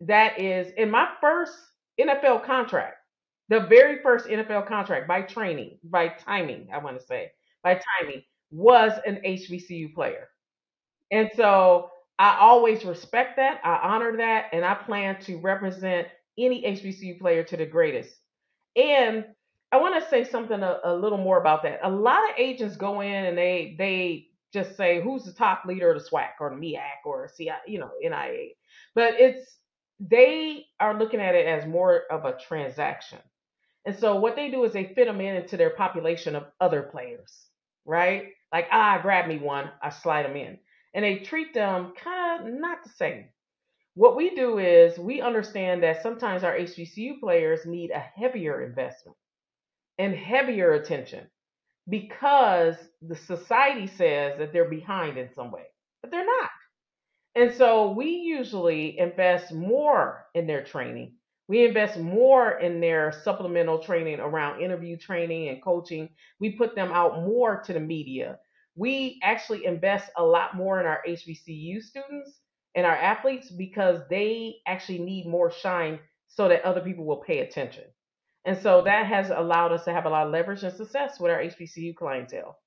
That 0.00 0.40
is 0.40 0.72
in 0.76 0.90
my 0.90 1.08
first 1.20 1.52
NFL 2.00 2.44
contract, 2.44 2.96
the 3.48 3.60
very 3.60 4.00
first 4.02 4.26
NFL 4.26 4.66
contract 4.66 5.08
by 5.08 5.22
training, 5.22 5.78
by 5.84 6.08
timing, 6.08 6.68
I 6.72 6.78
want 6.78 6.98
to 6.98 7.06
say, 7.06 7.32
by 7.62 7.80
timing, 8.00 8.22
was 8.50 8.92
an 9.06 9.20
HBCU 9.26 9.94
player. 9.94 10.28
And 11.10 11.30
so 11.34 11.90
I 12.18 12.38
always 12.38 12.84
respect 12.84 13.36
that. 13.36 13.60
I 13.64 13.80
honor 13.82 14.16
that. 14.18 14.46
And 14.52 14.64
I 14.64 14.74
plan 14.74 15.20
to 15.22 15.38
represent 15.38 16.06
any 16.38 16.62
HBCU 16.62 17.18
player 17.18 17.42
to 17.44 17.56
the 17.56 17.66
greatest. 17.66 18.14
And 18.76 19.24
I 19.72 19.78
want 19.78 20.02
to 20.02 20.10
say 20.10 20.24
something 20.24 20.62
a, 20.62 20.80
a, 20.84 20.94
little 20.94 21.18
more 21.18 21.40
about 21.40 21.62
that. 21.62 21.80
A 21.82 21.90
lot 21.90 22.28
of 22.28 22.36
agents 22.36 22.76
go 22.76 23.00
in 23.00 23.24
and 23.24 23.38
they 23.38 23.74
they 23.78 24.28
just 24.52 24.76
say 24.76 25.00
who's 25.00 25.24
the 25.24 25.32
top 25.32 25.64
leader 25.64 25.92
of 25.92 26.02
the 26.02 26.08
SWAC 26.08 26.30
or 26.40 26.50
the 26.50 26.56
MEAC 26.56 27.04
or 27.04 27.30
CI, 27.36 27.50
you 27.66 27.78
know, 27.78 27.90
NIA. 28.02 28.48
But 28.94 29.14
it's 29.14 29.58
they 30.00 30.66
are 30.80 30.98
looking 30.98 31.20
at 31.20 31.34
it 31.34 31.46
as 31.46 31.68
more 31.68 32.02
of 32.10 32.24
a 32.24 32.38
transaction. 32.38 33.18
And 33.84 33.98
so 33.98 34.16
what 34.16 34.36
they 34.36 34.50
do 34.50 34.64
is 34.64 34.72
they 34.72 34.92
fit 34.94 35.06
them 35.06 35.20
in 35.20 35.36
into 35.36 35.56
their 35.56 35.70
population 35.70 36.34
of 36.36 36.46
other 36.60 36.82
players, 36.82 37.46
right? 37.84 38.28
Like, 38.52 38.66
ah, 38.72 38.98
grab 39.02 39.28
me 39.28 39.38
one, 39.38 39.70
I 39.82 39.90
slide 39.90 40.24
them 40.24 40.36
in. 40.36 40.58
And 40.94 41.04
they 41.04 41.18
treat 41.18 41.54
them 41.54 41.92
kind 42.02 42.48
of 42.48 42.54
not 42.60 42.82
the 42.82 42.90
same. 42.90 43.26
What 43.94 44.16
we 44.16 44.34
do 44.34 44.58
is 44.58 44.98
we 44.98 45.20
understand 45.20 45.82
that 45.82 46.02
sometimes 46.02 46.44
our 46.44 46.56
HBCU 46.56 47.20
players 47.20 47.66
need 47.66 47.90
a 47.90 47.98
heavier 47.98 48.62
investment 48.62 49.16
and 49.98 50.14
heavier 50.14 50.72
attention 50.72 51.26
because 51.88 52.76
the 53.02 53.16
society 53.16 53.86
says 53.86 54.38
that 54.38 54.52
they're 54.52 54.70
behind 54.70 55.18
in 55.18 55.28
some 55.34 55.50
way, 55.50 55.64
but 56.02 56.10
they're 56.10 56.26
not. 56.26 56.50
And 57.34 57.54
so 57.54 57.92
we 57.92 58.06
usually 58.06 58.98
invest 58.98 59.52
more 59.52 60.26
in 60.34 60.46
their 60.46 60.64
training. 60.64 61.14
We 61.48 61.64
invest 61.66 61.98
more 61.98 62.58
in 62.58 62.80
their 62.80 63.12
supplemental 63.24 63.80
training 63.80 64.20
around 64.20 64.60
interview 64.60 64.96
training 64.96 65.48
and 65.48 65.62
coaching. 65.62 66.08
We 66.38 66.52
put 66.52 66.74
them 66.74 66.92
out 66.92 67.24
more 67.24 67.60
to 67.62 67.72
the 67.72 67.80
media. 67.80 68.38
We 68.76 69.18
actually 69.22 69.64
invest 69.64 70.10
a 70.16 70.24
lot 70.24 70.56
more 70.56 70.80
in 70.80 70.86
our 70.86 71.00
HBCU 71.06 71.82
students 71.82 72.38
and 72.74 72.86
our 72.86 72.94
athletes 72.96 73.50
because 73.50 74.00
they 74.08 74.56
actually 74.66 75.00
need 75.00 75.26
more 75.26 75.50
shine 75.50 75.98
so 76.28 76.48
that 76.48 76.64
other 76.64 76.80
people 76.80 77.04
will 77.04 77.22
pay 77.22 77.40
attention. 77.40 77.84
And 78.44 78.56
so 78.56 78.82
that 78.82 79.06
has 79.06 79.30
allowed 79.30 79.72
us 79.72 79.84
to 79.84 79.92
have 79.92 80.06
a 80.06 80.10
lot 80.10 80.26
of 80.26 80.32
leverage 80.32 80.62
and 80.62 80.74
success 80.74 81.20
with 81.20 81.32
our 81.32 81.40
HBCU 81.40 81.94
clientele 81.96 82.58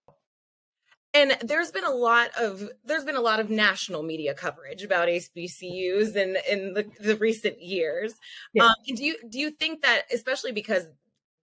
and 1.13 1.37
there's 1.41 1.71
been 1.71 1.85
a 1.85 1.91
lot 1.91 2.29
of 2.39 2.69
there's 2.83 3.03
been 3.03 3.15
a 3.15 3.21
lot 3.21 3.39
of 3.39 3.49
national 3.49 4.03
media 4.03 4.33
coverage 4.33 4.83
about 4.83 5.07
HBCUs 5.07 6.15
in 6.15 6.37
in 6.49 6.73
the, 6.73 6.89
the 6.99 7.15
recent 7.17 7.61
years. 7.61 8.15
Yeah. 8.53 8.65
Um, 8.65 8.73
do 8.95 9.03
you 9.03 9.15
do 9.29 9.39
you 9.39 9.51
think 9.51 9.81
that 9.83 10.03
especially 10.13 10.51
because 10.51 10.85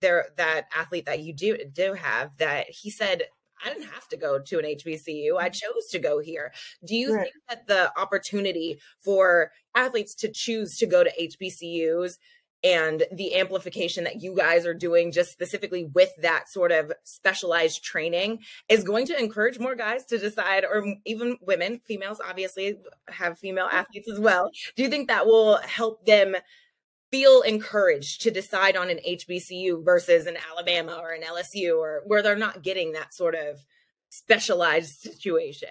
there 0.00 0.26
that 0.36 0.66
athlete 0.76 1.06
that 1.06 1.20
you 1.20 1.32
do 1.32 1.56
do 1.72 1.94
have 1.94 2.36
that 2.38 2.68
he 2.68 2.90
said 2.90 3.24
I 3.64 3.68
didn't 3.68 3.90
have 3.90 4.08
to 4.08 4.16
go 4.16 4.38
to 4.38 4.58
an 4.58 4.64
HBCU. 4.64 5.38
I 5.38 5.50
chose 5.50 5.88
to 5.90 5.98
go 5.98 6.18
here. 6.18 6.50
Do 6.84 6.96
you 6.96 7.14
right. 7.14 7.24
think 7.24 7.34
that 7.48 7.66
the 7.66 7.92
opportunity 8.00 8.80
for 9.00 9.52
athletes 9.74 10.14
to 10.16 10.30
choose 10.30 10.78
to 10.78 10.86
go 10.86 11.04
to 11.04 11.12
HBCUs 11.20 12.16
and 12.62 13.04
the 13.12 13.36
amplification 13.36 14.04
that 14.04 14.22
you 14.22 14.34
guys 14.36 14.66
are 14.66 14.74
doing 14.74 15.12
just 15.12 15.32
specifically 15.32 15.88
with 15.94 16.10
that 16.20 16.48
sort 16.48 16.72
of 16.72 16.92
specialized 17.04 17.82
training 17.82 18.40
is 18.68 18.84
going 18.84 19.06
to 19.06 19.18
encourage 19.18 19.58
more 19.58 19.74
guys 19.74 20.04
to 20.06 20.18
decide 20.18 20.64
or 20.64 20.84
even 21.06 21.38
women 21.40 21.80
females 21.86 22.20
obviously 22.26 22.76
have 23.08 23.38
female 23.38 23.68
athletes 23.70 24.10
as 24.10 24.20
well. 24.20 24.50
Do 24.76 24.82
you 24.82 24.90
think 24.90 25.08
that 25.08 25.26
will 25.26 25.56
help 25.58 26.04
them 26.04 26.36
feel 27.10 27.40
encouraged 27.42 28.22
to 28.22 28.30
decide 28.30 28.76
on 28.76 28.90
an 28.90 29.00
HBCU 29.08 29.84
versus 29.84 30.26
an 30.26 30.36
Alabama 30.52 30.98
or 31.00 31.12
an 31.12 31.22
LSU 31.22 31.76
or 31.78 32.02
where 32.06 32.22
they're 32.22 32.36
not 32.36 32.62
getting 32.62 32.92
that 32.92 33.14
sort 33.14 33.34
of 33.34 33.58
specialized 34.10 35.00
situation 35.00 35.68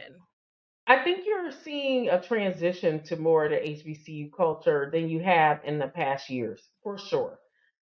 I 0.89 1.03
think 1.03 1.27
you're 1.27 1.51
seeing 1.51 2.09
a 2.09 2.19
transition 2.19 3.03
to 3.03 3.15
more 3.15 3.45
of 3.45 3.51
the 3.51 3.57
HBCU 3.57 4.31
culture 4.35 4.89
than 4.91 5.07
you 5.07 5.19
have 5.19 5.59
in 5.63 5.77
the 5.77 5.87
past 5.87 6.31
years, 6.31 6.67
for 6.81 6.97
sure, 6.97 7.37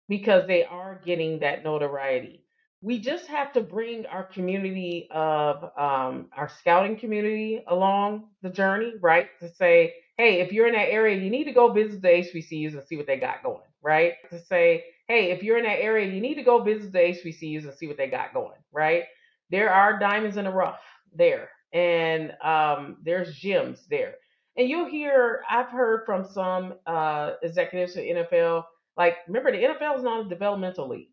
because 0.09 0.47
they 0.47 0.65
are 0.65 1.01
getting 1.05 1.41
that 1.41 1.65
notoriety. 1.65 2.45
We 2.81 3.01
just 3.01 3.27
have 3.27 3.53
to 3.55 3.61
bring 3.61 4.07
our 4.07 4.23
community 4.23 5.09
of 5.11 5.65
um, 5.77 6.29
our 6.37 6.49
scouting 6.61 6.97
community 6.97 7.65
along 7.67 8.29
the 8.41 8.51
journey, 8.51 8.93
right? 9.01 9.27
To 9.41 9.53
say, 9.53 9.95
hey, 10.17 10.41
if 10.41 10.53
you're 10.53 10.69
in 10.69 10.75
that 10.75 10.93
area, 10.93 11.21
you 11.21 11.31
need 11.31 11.45
to 11.45 11.53
go 11.53 11.73
visit 11.73 12.03
the 12.03 12.09
HBCUs 12.09 12.75
and 12.75 12.85
see 12.85 12.97
what 12.97 13.09
they 13.09 13.17
got 13.19 13.43
going, 13.43 13.67
right? 13.83 14.13
To 14.31 14.39
say, 14.39 14.85
hey, 15.09 15.33
if 15.33 15.43
you're 15.43 15.59
in 15.59 15.65
that 15.65 15.83
area, 15.83 16.07
you 16.07 16.21
need 16.21 16.35
to 16.35 16.45
go 16.45 16.63
visit 16.63 16.93
the 16.93 16.99
HBCUs 16.99 17.65
and 17.65 17.75
see 17.75 17.89
what 17.89 17.97
they 17.97 18.07
got 18.07 18.33
going, 18.33 18.61
right? 18.71 19.07
There 19.51 19.73
are 19.73 19.99
diamonds 19.99 20.37
in 20.37 20.45
the 20.45 20.53
rough 20.53 20.79
there 21.13 21.49
and 21.73 22.33
um, 22.43 22.99
there's 23.03 23.39
gyms 23.39 23.87
there. 23.89 24.15
And 24.57 24.69
you'll 24.69 24.89
hear, 24.89 25.43
I've 25.49 25.71
heard 25.71 26.05
from 26.05 26.25
some 26.25 26.75
uh, 26.87 27.33
executives 27.43 27.97
at 27.97 28.05
NFL, 28.05 28.65
like, 28.97 29.17
remember, 29.27 29.53
the 29.53 29.59
NFL 29.59 29.97
is 29.97 30.03
not 30.03 30.27
a 30.27 30.29
developmental 30.29 30.89
league. 30.89 31.09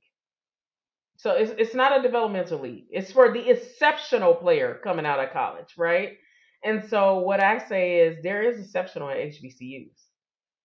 So 1.17 1.31
it's, 1.31 1.51
it's 1.57 1.75
not 1.75 1.97
a 1.97 2.01
developmental 2.01 2.59
league. 2.59 2.85
It's 2.89 3.11
for 3.11 3.31
the 3.31 3.49
exceptional 3.49 4.35
player 4.35 4.79
coming 4.83 5.05
out 5.05 5.19
of 5.19 5.31
college, 5.31 5.73
right? 5.77 6.17
And 6.63 6.83
so 6.89 7.19
what 7.19 7.41
I 7.41 7.57
say 7.57 7.99
is 7.99 8.21
there 8.23 8.41
is 8.41 8.59
exceptional 8.59 9.09
at 9.09 9.17
HBCUs. 9.17 10.03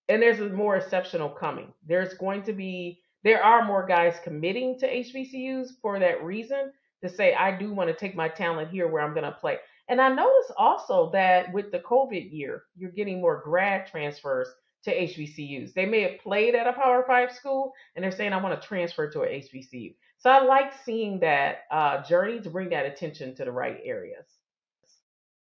And 0.09 0.21
there's 0.21 0.41
more 0.53 0.77
exceptional 0.77 1.31
coming. 1.31 1.73
There's 1.87 2.15
going 2.15 2.43
to 2.45 2.53
be, 2.53 3.01
there 3.23 3.43
are 3.43 3.65
more 3.65 3.87
guys 3.87 4.17
committing 4.23 4.79
to 4.81 4.89
HBCUs 4.89 5.71
for 5.81 5.99
that 5.99 6.23
reason 6.23 6.73
to 7.03 7.09
say, 7.09 7.35
I 7.35 7.57
do 7.57 7.73
want 7.73 7.89
to 7.89 7.97
take 7.97 8.15
my 8.15 8.29
talent 8.29 8.71
here 8.71 8.89
where 8.89 9.03
I'm 9.03 9.15
going 9.15 9.25
to 9.25 9.33
play. 9.33 9.59
And 9.89 10.01
I 10.01 10.09
noticed 10.09 10.53
also 10.57 11.11
that 11.13 11.53
with 11.53 11.71
the 11.71 11.81
COVID 11.81 12.33
year, 12.33 12.65
you're 12.77 12.91
getting 12.91 13.21
more 13.21 13.43
grad 13.45 13.87
transfers 13.87 14.49
to 14.85 14.95
HBCUs. 14.95 15.75
They 15.75 15.87
may 15.87 16.03
have 16.03 16.21
played 16.21 16.55
at 16.55 16.67
a 16.67 16.73
Power 16.73 17.05
Five 17.07 17.33
school 17.33 17.73
and 17.95 18.03
they're 18.03 18.13
saying, 18.13 18.33
I 18.33 18.43
want 18.43 18.61
to 18.61 18.67
transfer 18.67 19.11
to 19.11 19.23
an 19.23 19.29
HBCU. 19.29 19.95
So 20.19 20.31
I 20.31 20.43
like 20.43 20.73
seeing 20.85 21.21
that 21.21 21.65
uh, 21.71 22.03
journey 22.03 22.41
to 22.41 22.51
bring 22.51 22.71
that 22.71 22.87
attention 22.87 23.35
to 23.37 23.45
the 23.45 23.53
right 23.53 23.79
areas. 23.85 24.25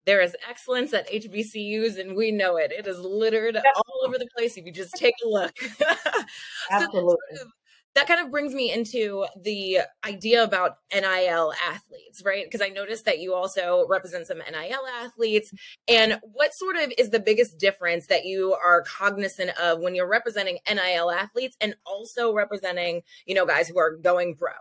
There 0.06 0.22
is 0.22 0.36
excellence 0.50 0.94
at 0.94 1.10
HBCUs, 1.10 1.98
and 1.98 2.16
we 2.16 2.32
know 2.32 2.58
it. 2.58 2.74
It 2.74 2.88
is 2.88 3.00
littered 3.00 3.56
all 3.56 4.06
over 4.06 4.18
the 4.18 4.28
place 4.36 4.58
if 4.58 4.66
you 4.66 4.72
just 4.74 4.96
take 4.96 5.14
a 5.24 5.30
look. 5.30 5.54
Absolutely. 6.72 7.16
so 7.36 7.46
that 7.96 8.08
kind 8.08 8.20
of 8.20 8.32
brings 8.32 8.54
me 8.54 8.72
into 8.72 9.26
the 9.42 9.80
idea 10.04 10.44
about 10.44 10.78
NIL 10.92 11.54
athletes, 11.64 12.24
right? 12.26 12.46
Because 12.46 12.62
I 12.62 12.70
noticed 12.70 13.06
that 13.06 13.20
you 13.20 13.34
also 13.34 13.86
represent 13.88 14.26
some 14.26 14.40
NIL 14.40 14.88
athletes. 15.02 15.54
And 15.88 16.20
what 16.24 16.54
sort 16.54 16.76
of 16.76 16.92
is 16.98 17.12
the 17.12 17.20
biggest 17.20 17.60
difference 17.60 18.08
that 18.08 18.26
you 18.26 18.56
are 18.56 18.84
cognizant 18.84 19.52
of 19.60 19.80
when 19.80 19.94
you're 19.94 20.10
representing 20.10 20.58
NIL 20.68 21.12
athletes 21.12 21.56
and 21.62 21.76
also 21.86 22.34
representing, 22.34 23.04
you 23.26 23.36
know, 23.36 23.46
guys 23.46 23.68
who 23.68 23.78
are 23.78 23.96
going 23.96 24.36
pro? 24.36 24.52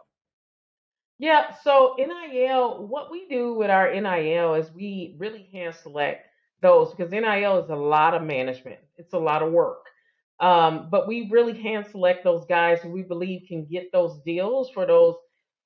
Yeah, 1.18 1.54
so 1.62 1.94
NIL, 1.98 2.86
what 2.86 3.10
we 3.10 3.26
do 3.28 3.54
with 3.54 3.70
our 3.70 3.92
NIL 3.92 4.54
is 4.54 4.70
we 4.72 5.14
really 5.18 5.48
hand 5.52 5.74
select 5.74 6.26
those 6.60 6.92
because 6.92 7.12
NIL 7.12 7.58
is 7.58 7.70
a 7.70 7.76
lot 7.76 8.14
of 8.14 8.22
management. 8.22 8.80
It's 8.96 9.12
a 9.12 9.18
lot 9.18 9.42
of 9.42 9.52
work. 9.52 9.86
Um, 10.42 10.88
but 10.90 11.06
we 11.06 11.28
really 11.30 11.58
hand 11.60 11.86
select 11.90 12.24
those 12.24 12.44
guys 12.46 12.80
who 12.82 12.90
we 12.90 13.02
believe 13.02 13.42
can 13.46 13.64
get 13.64 13.92
those 13.92 14.18
deals 14.26 14.70
for 14.70 14.84
those 14.84 15.14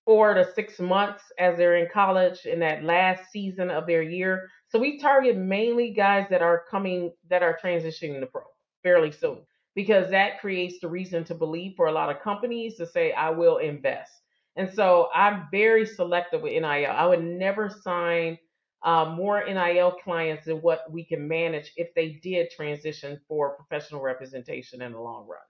four 0.04 0.34
to 0.34 0.46
six 0.54 0.78
months 0.78 1.22
as 1.38 1.56
they're 1.56 1.76
in 1.76 1.88
college 1.92 2.44
in 2.44 2.60
that 2.60 2.84
last 2.84 3.32
season 3.32 3.70
of 3.70 3.86
their 3.86 4.02
year. 4.02 4.48
So 4.68 4.78
we 4.78 5.00
target 5.00 5.36
mainly 5.36 5.90
guys 5.92 6.26
that 6.30 6.42
are 6.42 6.64
coming 6.70 7.12
that 7.30 7.42
are 7.42 7.58
transitioning 7.62 8.20
to 8.20 8.26
pro 8.26 8.42
fairly 8.82 9.10
soon 9.10 9.38
because 9.74 10.10
that 10.10 10.40
creates 10.40 10.78
the 10.80 10.88
reason 10.88 11.24
to 11.24 11.34
believe 11.34 11.72
for 11.74 11.86
a 11.86 11.92
lot 11.92 12.14
of 12.14 12.22
companies 12.22 12.76
to 12.76 12.86
say, 12.86 13.12
I 13.12 13.30
will 13.30 13.56
invest. 13.56 14.12
And 14.56 14.72
so 14.72 15.08
I'm 15.14 15.48
very 15.50 15.86
selective 15.86 16.42
with 16.42 16.52
NIL. 16.52 16.64
I 16.64 17.06
would 17.06 17.24
never 17.24 17.70
sign 17.70 18.38
uh, 18.86 19.04
more 19.04 19.44
NIL 19.44 19.90
clients 20.04 20.44
than 20.44 20.58
what 20.58 20.90
we 20.90 21.04
can 21.04 21.26
manage 21.26 21.72
if 21.76 21.92
they 21.94 22.20
did 22.22 22.50
transition 22.50 23.20
for 23.26 23.56
professional 23.56 24.00
representation 24.00 24.80
in 24.80 24.92
the 24.92 25.00
long 25.00 25.26
run. 25.26 25.40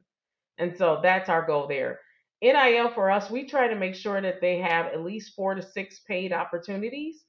And 0.56 0.76
so 0.76 1.00
that's 1.02 1.28
our 1.28 1.46
goal 1.46 1.68
there. 1.68 2.00
NIL 2.42 2.90
for 2.94 3.10
us, 3.10 3.30
we 3.30 3.46
try 3.46 3.68
to 3.68 3.76
make 3.76 3.94
sure 3.94 4.20
that 4.22 4.40
they 4.40 4.58
have 4.58 4.86
at 4.86 5.04
least 5.04 5.34
four 5.36 5.54
to 5.54 5.62
six 5.62 6.00
paid 6.00 6.32
opportunities 6.32 7.24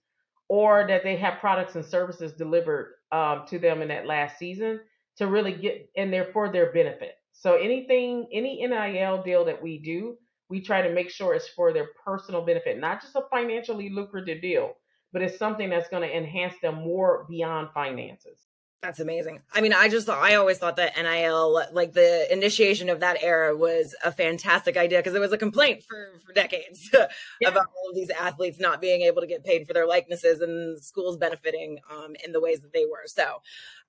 or 0.48 0.88
that 0.88 1.04
they 1.04 1.18
have 1.18 1.40
products 1.40 1.76
and 1.76 1.86
services 1.86 2.32
delivered 2.32 2.94
um, 3.12 3.44
to 3.50 3.60
them 3.60 3.82
in 3.82 3.90
that 3.90 4.06
last 4.06 4.40
season 4.40 4.80
to 5.18 5.28
really 5.28 5.52
get 5.52 5.90
in 5.96 6.10
there 6.10 6.30
for 6.32 6.50
their 6.50 6.72
benefit. 6.72 7.16
So 7.34 7.56
anything, 7.56 8.28
any 8.32 8.66
NIL 8.66 9.24
deal 9.24 9.44
that 9.44 9.62
we 9.62 9.78
do, 9.78 10.18
we 10.50 10.62
try 10.62 10.82
to 10.82 10.94
make 10.94 11.10
sure 11.10 11.34
it's 11.34 11.50
for 11.50 11.74
their 11.74 11.90
personal 12.06 12.46
benefit, 12.46 12.80
not 12.80 13.02
just 13.02 13.16
a 13.16 13.24
financially 13.30 13.90
lucrative 13.90 14.42
deal, 14.42 14.76
but 15.18 15.24
it's 15.24 15.40
something 15.40 15.72
that's 15.72 15.90
going 15.90 16.08
to 16.08 16.16
enhance 16.16 16.54
them 16.62 16.76
more 16.76 17.26
beyond 17.28 17.70
finances. 17.74 18.38
That's 18.84 19.00
amazing. 19.00 19.40
I 19.52 19.62
mean, 19.62 19.74
I 19.74 19.90
just 19.90 20.06
thought, 20.06 20.22
I 20.22 20.36
always 20.36 20.60
thought 20.60 20.76
that 20.76 20.96
NIL, 20.96 21.60
like 21.74 21.94
the 21.94 22.32
initiation 22.32 22.88
of 22.90 23.00
that 23.00 23.18
era 23.24 23.58
was 23.58 23.96
a 24.06 24.12
fantastic 24.12 24.78
idea 24.78 25.00
because 25.00 25.16
it 25.16 25.20
was 25.20 25.34
a 25.34 25.38
complaint 25.40 25.82
for, 25.90 26.20
for 26.24 26.34
decades 26.34 26.92
yeah. 26.94 27.50
about 27.50 27.66
all 27.66 27.90
of 27.90 27.96
these 27.96 28.12
athletes 28.12 28.60
not 28.60 28.80
being 28.80 29.02
able 29.02 29.22
to 29.22 29.28
get 29.28 29.44
paid 29.44 29.66
for 29.66 29.74
their 29.74 29.88
likenesses 29.88 30.40
and 30.40 30.80
schools 30.84 31.18
benefiting 31.18 31.80
um, 31.90 32.16
in 32.24 32.32
the 32.32 32.40
ways 32.40 32.60
that 32.60 32.74
they 32.74 32.86
were. 32.86 33.08
So 33.08 33.42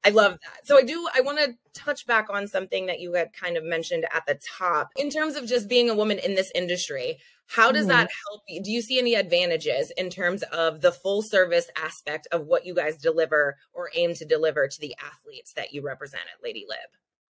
I 0.03 0.09
love 0.09 0.39
that. 0.43 0.67
So 0.67 0.79
I 0.79 0.83
do, 0.83 1.07
I 1.15 1.21
want 1.21 1.37
to 1.41 1.59
touch 1.75 2.07
back 2.07 2.29
on 2.31 2.49
something 2.49 2.87
that 2.87 3.01
you 3.01 3.13
had 3.13 3.35
kind 3.35 3.59
of 3.59 3.65
mentioned 3.65 4.07
at 4.15 4.25
the 4.27 4.37
top 4.37 4.93
in 4.97 5.11
terms 5.11 5.37
of 5.37 5.45
just 5.47 5.69
being 5.69 5.91
a 5.91 5.95
woman 5.95 6.19
in 6.19 6.37
this 6.37 6.51
industry. 6.55 7.19
How 7.49 7.73
does 7.73 7.87
mm-hmm. 7.87 7.97
that 7.97 8.11
help 8.29 8.43
you? 8.47 8.63
Do 8.63 8.71
you 8.71 8.83
see 8.83 8.99
any 8.99 9.15
advantages 9.15 9.91
in 9.97 10.11
terms 10.11 10.43
of 10.45 10.83
the 10.83 10.93
full 10.93 11.23
service 11.23 11.69
aspect 11.83 12.29
of 12.31 12.47
what 12.47 12.67
you 12.67 12.75
guys 12.75 12.99
deliver 12.99 13.57
or 13.73 13.91
aim 13.95 14.15
to 14.15 14.25
deliver 14.27 14.69
to 14.69 14.81
the 14.81 14.95
athletes 15.03 15.55
that 15.55 15.73
you 15.73 15.81
represent 15.83 16.23
at 16.35 16.45
Lady 16.45 16.67
Lib? 16.69 16.79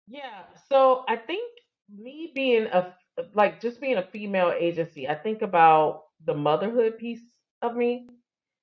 Yeah. 0.07 0.43
So 0.69 1.05
I 1.07 1.15
think 1.15 1.49
me 1.89 2.31
being 2.35 2.65
a 2.67 2.93
like 3.33 3.61
just 3.61 3.79
being 3.79 3.97
a 3.97 4.07
female 4.07 4.53
agency, 4.57 5.07
I 5.07 5.15
think 5.15 5.41
about 5.41 6.03
the 6.25 6.33
motherhood 6.33 6.97
piece 6.97 7.21
of 7.61 7.75
me. 7.75 8.07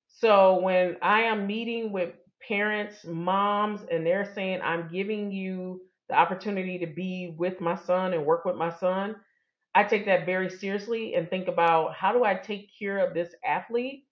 So 0.07 0.59
when 0.59 0.97
I 1.01 1.21
am 1.21 1.47
meeting 1.47 1.91
with 1.91 2.13
parents, 2.47 3.05
moms, 3.05 3.81
and 3.91 4.05
they're 4.05 4.31
saying, 4.33 4.61
I'm 4.63 4.87
giving 4.91 5.31
you 5.31 5.81
the 6.09 6.15
opportunity 6.15 6.79
to 6.79 6.87
be 6.87 7.35
with 7.37 7.61
my 7.61 7.75
son 7.75 8.13
and 8.13 8.25
work 8.25 8.45
with 8.45 8.55
my 8.55 8.71
son, 8.71 9.15
I 9.79 9.83
take 9.85 10.07
that 10.07 10.25
very 10.25 10.49
seriously 10.49 11.15
and 11.15 11.29
think 11.29 11.47
about 11.47 11.93
how 11.95 12.11
do 12.11 12.25
I 12.25 12.35
take 12.35 12.69
care 12.77 12.97
of 12.97 13.13
this 13.13 13.33
athlete 13.45 14.05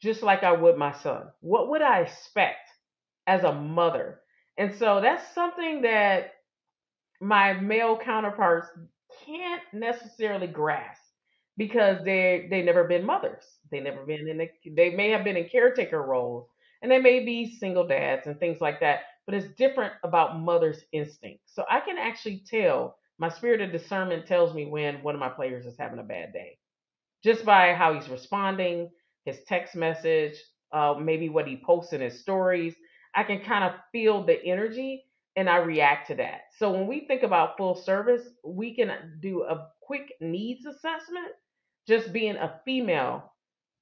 just 0.00 0.22
like 0.22 0.42
I 0.42 0.52
would 0.52 0.78
my 0.78 0.92
son? 0.92 1.24
What 1.40 1.68
would 1.68 1.82
I 1.82 2.00
expect 2.00 2.66
as 3.26 3.44
a 3.44 3.52
mother? 3.52 4.20
And 4.56 4.74
so 4.74 5.02
that's 5.02 5.34
something 5.34 5.82
that 5.82 6.32
my 7.20 7.52
male 7.52 7.98
counterparts 7.98 8.68
can't 9.26 9.60
necessarily 9.74 10.46
grasp 10.46 11.02
because 11.58 12.02
they 12.06 12.46
they 12.48 12.62
never 12.62 12.84
been 12.84 13.04
mothers. 13.04 13.44
They 13.70 13.80
never 13.80 14.06
been 14.06 14.28
in 14.28 14.38
the, 14.38 14.48
they 14.74 14.88
may 14.96 15.10
have 15.10 15.24
been 15.24 15.36
in 15.36 15.50
caretaker 15.50 16.00
roles 16.00 16.48
and 16.80 16.90
they 16.90 17.00
may 17.00 17.22
be 17.22 17.54
single 17.54 17.86
dads 17.86 18.26
and 18.26 18.40
things 18.40 18.62
like 18.62 18.80
that, 18.80 19.00
but 19.26 19.34
it's 19.34 19.54
different 19.56 19.92
about 20.04 20.40
mother's 20.40 20.86
instinct. 20.92 21.42
So 21.44 21.66
I 21.68 21.80
can 21.80 21.98
actually 21.98 22.42
tell 22.48 22.96
my 23.20 23.30
spirit 23.30 23.62
of 23.62 23.72
discernment 23.72 24.26
tells 24.26 24.54
me 24.54 24.66
when 24.66 25.02
one 25.04 25.14
of 25.14 25.20
my 25.20 25.30
players 25.30 25.66
is 25.66 25.76
having 25.78 26.00
a 26.00 26.04
bad 26.04 26.32
day 26.34 26.58
just 27.24 27.44
by 27.44 27.74
how 27.74 27.94
he's 27.94 28.08
responding, 28.08 28.90
his 29.24 29.38
text 29.46 29.76
message, 29.76 30.34
uh, 30.72 30.94
maybe 31.00 31.28
what 31.28 31.46
he 31.46 31.62
posts 31.64 31.92
in 31.92 32.00
his 32.00 32.20
stories. 32.20 32.74
I 33.14 33.24
can 33.24 33.42
kind 33.42 33.64
of 33.64 33.80
feel 33.92 34.24
the 34.24 34.42
energy 34.44 35.04
and 35.36 35.48
I 35.48 35.58
react 35.58 36.08
to 36.08 36.16
that. 36.16 36.42
So 36.58 36.72
when 36.72 36.86
we 36.86 37.06
think 37.06 37.22
about 37.22 37.56
full 37.56 37.74
service, 37.74 38.22
we 38.44 38.74
can 38.74 39.18
do 39.20 39.42
a 39.42 39.68
quick 39.82 40.12
needs 40.20 40.66
assessment, 40.66 41.28
just 41.86 42.12
being 42.12 42.36
a 42.36 42.60
female 42.64 43.32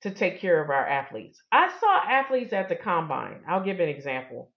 to 0.03 0.11
take 0.11 0.41
care 0.41 0.63
of 0.63 0.71
our 0.71 0.87
athletes. 0.87 1.41
I 1.53 1.71
saw 1.81 2.03
athletes 2.09 2.53
at 2.53 2.69
the 2.69 2.77
combine. 2.77 3.43
I'll 3.49 3.65
give 3.65 3.81
an 3.81 3.89
example. 3.89 4.51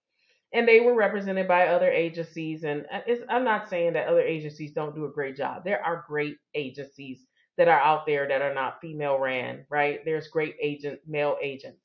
And 0.54 0.68
they 0.68 0.80
were 0.80 0.94
represented 0.94 1.48
by 1.48 1.68
other 1.68 1.90
agencies. 1.90 2.64
And 2.64 2.86
uh, 2.92 3.00
I'm 3.28 3.44
not 3.44 3.70
saying 3.70 3.94
that 3.94 4.08
other 4.08 4.20
agencies 4.20 4.72
don't 4.72 4.94
do 4.94 5.06
a 5.06 5.12
great 5.12 5.36
job. 5.36 5.64
There 5.64 5.82
are 5.82 6.04
great 6.06 6.36
agencies 6.54 7.26
that 7.56 7.68
are 7.68 7.80
out 7.80 8.06
there 8.06 8.28
that 8.28 8.42
are 8.42 8.54
not 8.54 8.80
female 8.80 9.18
ran, 9.18 9.64
right? 9.70 10.04
There's 10.04 10.28
great 10.28 10.56
agent, 10.60 11.00
male 11.06 11.36
agents. 11.42 11.80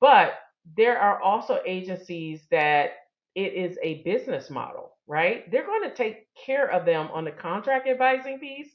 But 0.00 0.34
there 0.76 0.98
are 0.98 1.20
also 1.20 1.60
agencies 1.66 2.46
that 2.50 2.92
it 3.34 3.52
is 3.52 3.78
a 3.82 4.02
business 4.02 4.50
model, 4.50 4.96
right? 5.06 5.50
They're 5.50 5.66
going 5.66 5.88
to 5.88 5.94
take 5.94 6.26
care 6.34 6.70
of 6.70 6.86
them 6.86 7.08
on 7.12 7.24
the 7.24 7.32
contract 7.32 7.88
advising 7.88 8.38
piece, 8.38 8.70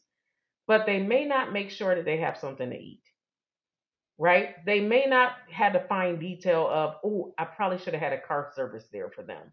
but 0.67 0.86
they 0.86 1.00
may 1.00 1.25
not 1.25 1.53
make 1.53 1.71
sure 1.71 1.95
that 1.95 2.05
they 2.05 2.17
have 2.17 2.38
something 2.38 2.69
to 2.69 2.75
eat, 2.75 3.01
right? 4.19 4.63
They 4.65 4.81
may 4.81 5.05
not 5.07 5.31
have 5.51 5.73
the 5.73 5.85
fine 5.88 6.19
detail 6.19 6.67
of, 6.69 6.95
oh, 7.03 7.33
I 7.38 7.45
probably 7.45 7.79
should 7.79 7.93
have 7.93 8.03
had 8.03 8.13
a 8.13 8.21
car 8.21 8.51
service 8.55 8.83
there 8.91 9.09
for 9.09 9.23
them. 9.23 9.51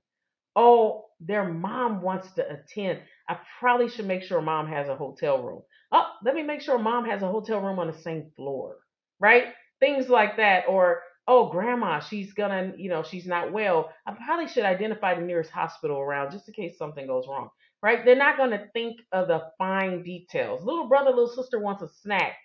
Oh, 0.57 1.07
their 1.21 1.45
mom 1.49 2.03
wants 2.03 2.33
to 2.33 2.45
attend. 2.51 3.01
I 3.29 3.39
probably 3.61 3.89
should 3.89 4.07
make 4.07 4.23
sure 4.23 4.43
mom 4.43 4.67
has 4.69 4.89
a 4.89 4.97
hotel 4.97 5.43
room. 5.43 5.63
Oh, 5.93 6.07
let 6.25 6.35
me 6.35 6.43
make 6.43 6.61
sure 6.63 6.79
mom 6.79 7.07
has 7.07 7.23
a 7.23 7.29
hotel 7.29 7.61
room 7.61 7.79
on 7.79 7.87
the 7.87 7.99
same 7.99 8.33
floor, 8.37 8.77
right? 9.21 9.45
Things 9.81 10.09
like 10.09 10.37
that. 10.39 10.65
Or 10.69 11.03
oh, 11.29 11.51
grandma, 11.51 12.01
she's 12.01 12.33
gonna, 12.33 12.73
you 12.77 12.89
know, 12.89 13.03
she's 13.03 13.27
not 13.27 13.53
well. 13.53 13.93
I 14.07 14.13
probably 14.13 14.49
should 14.49 14.65
identify 14.65 15.15
the 15.15 15.27
nearest 15.27 15.51
hospital 15.51 15.99
around 15.99 16.33
just 16.33 16.49
in 16.49 16.55
case 16.55 16.79
something 16.79 17.07
goes 17.07 17.27
wrong, 17.29 17.51
right? 17.83 18.05
They're 18.05 18.17
not 18.17 18.37
gonna 18.37 18.67
think 18.73 19.01
of 19.13 19.29
the 19.29 19.43
fine 19.59 20.03
details. 20.03 20.65
Little 20.65 20.89
brother, 20.89 21.11
little 21.11 21.29
sister 21.29 21.61
wants 21.61 21.83
a 21.83 21.89
snack. 22.03 22.37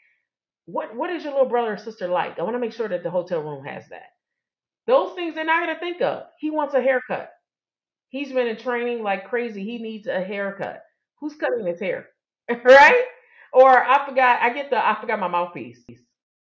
What 0.65 0.95
what 0.95 1.09
is 1.09 1.23
your 1.23 1.33
little 1.33 1.49
brother 1.49 1.73
or 1.73 1.77
sister 1.77 2.07
like? 2.07 2.39
I 2.39 2.43
want 2.43 2.55
to 2.55 2.59
make 2.59 2.73
sure 2.73 2.87
that 2.87 3.03
the 3.03 3.11
hotel 3.11 3.41
room 3.41 3.65
has 3.65 3.89
that. 3.89 4.11
Those 4.87 5.13
things 5.15 5.35
they're 5.35 5.45
not 5.45 5.65
gonna 5.65 5.79
think 5.79 6.01
of. 6.01 6.23
He 6.39 6.49
wants 6.49 6.73
a 6.73 6.81
haircut. 6.81 7.31
He's 8.09 8.31
been 8.31 8.47
in 8.47 8.57
training 8.57 9.03
like 9.03 9.29
crazy. 9.29 9.63
He 9.63 9.77
needs 9.77 10.07
a 10.07 10.21
haircut. 10.21 10.83
Who's 11.19 11.35
cutting 11.35 11.65
his 11.65 11.79
hair? 11.79 12.09
right? 12.49 13.05
Or 13.53 13.83
I 13.83 14.05
forgot, 14.07 14.41
I 14.41 14.53
get 14.53 14.69
the 14.69 14.77
I 14.85 14.99
forgot 14.99 15.19
my 15.19 15.27
mouthpiece. 15.27 15.83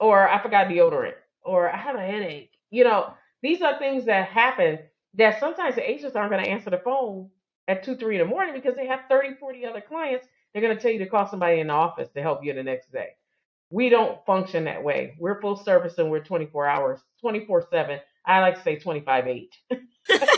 Or 0.00 0.28
I 0.28 0.42
forgot 0.42 0.68
deodorant 0.68 1.14
or 1.42 1.70
I 1.72 1.76
have 1.76 1.96
a 1.96 2.00
headache. 2.00 2.52
You 2.70 2.84
know, 2.84 3.14
these 3.42 3.62
are 3.62 3.78
things 3.78 4.04
that 4.06 4.28
happen 4.28 4.78
that 5.14 5.40
sometimes 5.40 5.74
the 5.74 5.88
agents 5.88 6.16
aren't 6.16 6.30
going 6.30 6.44
to 6.44 6.50
answer 6.50 6.70
the 6.70 6.78
phone 6.78 7.30
at 7.66 7.82
2, 7.82 7.96
3 7.96 8.16
in 8.16 8.20
the 8.20 8.28
morning 8.28 8.54
because 8.54 8.76
they 8.76 8.86
have 8.86 9.00
30, 9.08 9.34
40 9.40 9.66
other 9.66 9.80
clients. 9.80 10.26
They're 10.52 10.62
going 10.62 10.76
to 10.76 10.80
tell 10.80 10.92
you 10.92 10.98
to 11.00 11.06
call 11.06 11.26
somebody 11.26 11.60
in 11.60 11.68
the 11.68 11.72
office 11.72 12.10
to 12.10 12.22
help 12.22 12.44
you 12.44 12.52
the 12.54 12.62
next 12.62 12.92
day. 12.92 13.10
We 13.70 13.88
don't 13.88 14.24
function 14.24 14.64
that 14.64 14.82
way. 14.82 15.14
We're 15.18 15.40
full 15.40 15.56
service 15.56 15.98
and 15.98 16.10
we're 16.10 16.24
24 16.24 16.66
hours, 16.66 17.00
24 17.20 17.68
7. 17.70 18.00
I 18.24 18.40
like 18.40 18.56
to 18.56 18.62
say 18.62 18.78
25 18.78 19.26
8. 19.26 19.54
it 19.70 20.28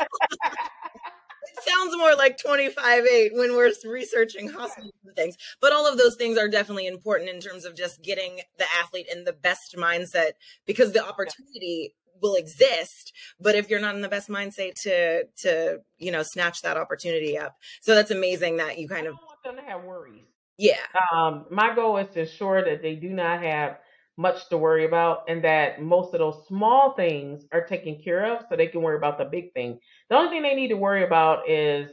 sounds 1.63 1.97
more 1.97 2.15
like 2.17 2.39
25 2.39 3.05
8 3.05 3.35
when 3.35 3.55
we're 3.55 3.73
researching 3.85 4.49
hospitals 4.49 4.93
and 5.05 5.15
things. 5.17 5.37
But 5.61 5.73
all 5.73 5.87
of 5.91 5.99
those 5.99 6.17
things 6.17 6.39
are 6.39 6.49
definitely 6.49 6.87
important 6.87 7.31
in 7.31 7.41
terms 7.41 7.65
of 7.65 7.77
just 7.77 8.03
getting 8.03 8.41
the 8.59 8.67
athlete 8.83 9.07
in 9.13 9.25
the 9.25 9.33
best 9.33 9.77
mindset 9.77 10.33
because 10.67 10.93
the 10.93 11.05
opportunity 11.05 11.95
will 12.23 12.35
exist 12.35 13.13
but 13.41 13.55
if 13.55 13.71
you're 13.71 13.81
not 13.81 13.95
in 13.95 14.03
the 14.03 14.09
best 14.09 14.29
mindset 14.29 14.75
to 14.75 15.25
to 15.37 15.79
you 15.99 16.13
know 16.13 16.23
snatch 16.23 16.61
that 16.61 16.77
opportunity 16.77 17.39
up 17.39 17.57
so 17.81 17.95
that's 17.95 18.11
amazing 18.11 18.59
that 18.59 18.79
you 18.79 18.87
kind 18.87 19.07
of 19.07 19.15
want 19.15 19.43
them 19.43 19.57
to 19.57 19.63
have 19.63 19.83
worries 19.85 20.30
yeah 20.61 20.77
um 21.15 21.47
my 21.51 21.75
goal 21.75 21.97
is 21.97 22.09
to 22.15 22.21
ensure 22.21 22.65
that 22.65 22.83
they 22.83 22.95
do 22.95 23.11
not 23.11 23.43
have 23.43 23.79
much 24.17 24.49
to 24.51 24.59
worry 24.59 24.85
about 24.85 25.25
and 25.29 25.43
that 25.45 25.81
most 25.83 26.13
of 26.15 26.21
those 26.21 26.47
small 26.47 26.93
things 26.95 27.47
are 27.53 27.65
taken 27.67 28.01
care 28.03 28.35
of 28.35 28.45
so 28.49 28.57
they 28.57 28.67
can 28.67 28.83
worry 28.83 28.97
about 28.99 29.19
the 29.19 29.25
big 29.25 29.53
thing. 29.55 29.79
The 30.11 30.17
only 30.17 30.31
thing 30.31 30.43
they 30.43 30.55
need 30.55 30.69
to 30.69 30.77
worry 30.77 31.05
about 31.05 31.49
is 31.49 31.91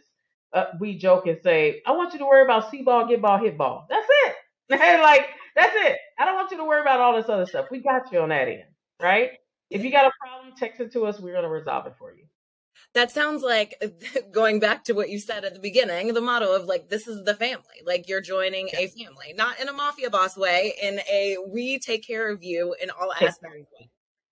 uh, 0.53 0.65
we 0.79 0.97
joke 0.97 1.27
and 1.27 1.39
say, 1.41 1.81
I 1.85 1.93
want 1.93 2.13
you 2.13 2.19
to 2.19 2.25
worry 2.25 2.43
about 2.43 2.69
see 2.69 2.81
ball, 2.81 3.07
get 3.07 3.21
ball, 3.21 3.37
hit 3.37 3.57
ball. 3.57 3.87
That's 3.89 4.07
it. 4.25 4.35
like, 5.01 5.27
that's 5.55 5.73
it. 5.75 5.97
I 6.19 6.25
don't 6.25 6.35
want 6.35 6.51
you 6.51 6.57
to 6.57 6.65
worry 6.65 6.81
about 6.81 6.99
all 6.99 7.15
this 7.15 7.29
other 7.29 7.45
stuff. 7.45 7.67
We 7.71 7.79
got 7.81 8.11
you 8.11 8.19
on 8.19 8.29
that 8.29 8.49
end, 8.49 8.65
right? 9.01 9.31
If 9.69 9.83
you 9.83 9.91
got 9.91 10.07
a 10.07 10.11
problem, 10.19 10.53
text 10.57 10.81
it 10.81 10.91
to 10.93 11.05
us. 11.05 11.19
We're 11.19 11.33
going 11.33 11.43
to 11.43 11.49
resolve 11.49 11.87
it 11.87 11.93
for 11.97 12.13
you 12.13 12.25
that 12.93 13.11
sounds 13.11 13.43
like 13.43 13.75
going 14.31 14.59
back 14.59 14.83
to 14.83 14.93
what 14.93 15.09
you 15.09 15.19
said 15.19 15.45
at 15.45 15.53
the 15.53 15.59
beginning 15.59 16.13
the 16.13 16.21
motto 16.21 16.55
of 16.55 16.65
like 16.65 16.89
this 16.89 17.07
is 17.07 17.23
the 17.23 17.33
family 17.33 17.81
like 17.85 18.07
you're 18.07 18.21
joining 18.21 18.69
a 18.77 18.87
family 18.87 19.33
not 19.35 19.59
in 19.59 19.67
a 19.67 19.73
mafia 19.73 20.09
boss 20.09 20.37
way 20.37 20.73
in 20.81 20.99
a 21.11 21.37
we 21.47 21.79
take 21.79 22.05
care 22.05 22.31
of 22.31 22.43
you 22.43 22.75
in 22.81 22.89
all 22.89 23.11
aspects. 23.13 23.67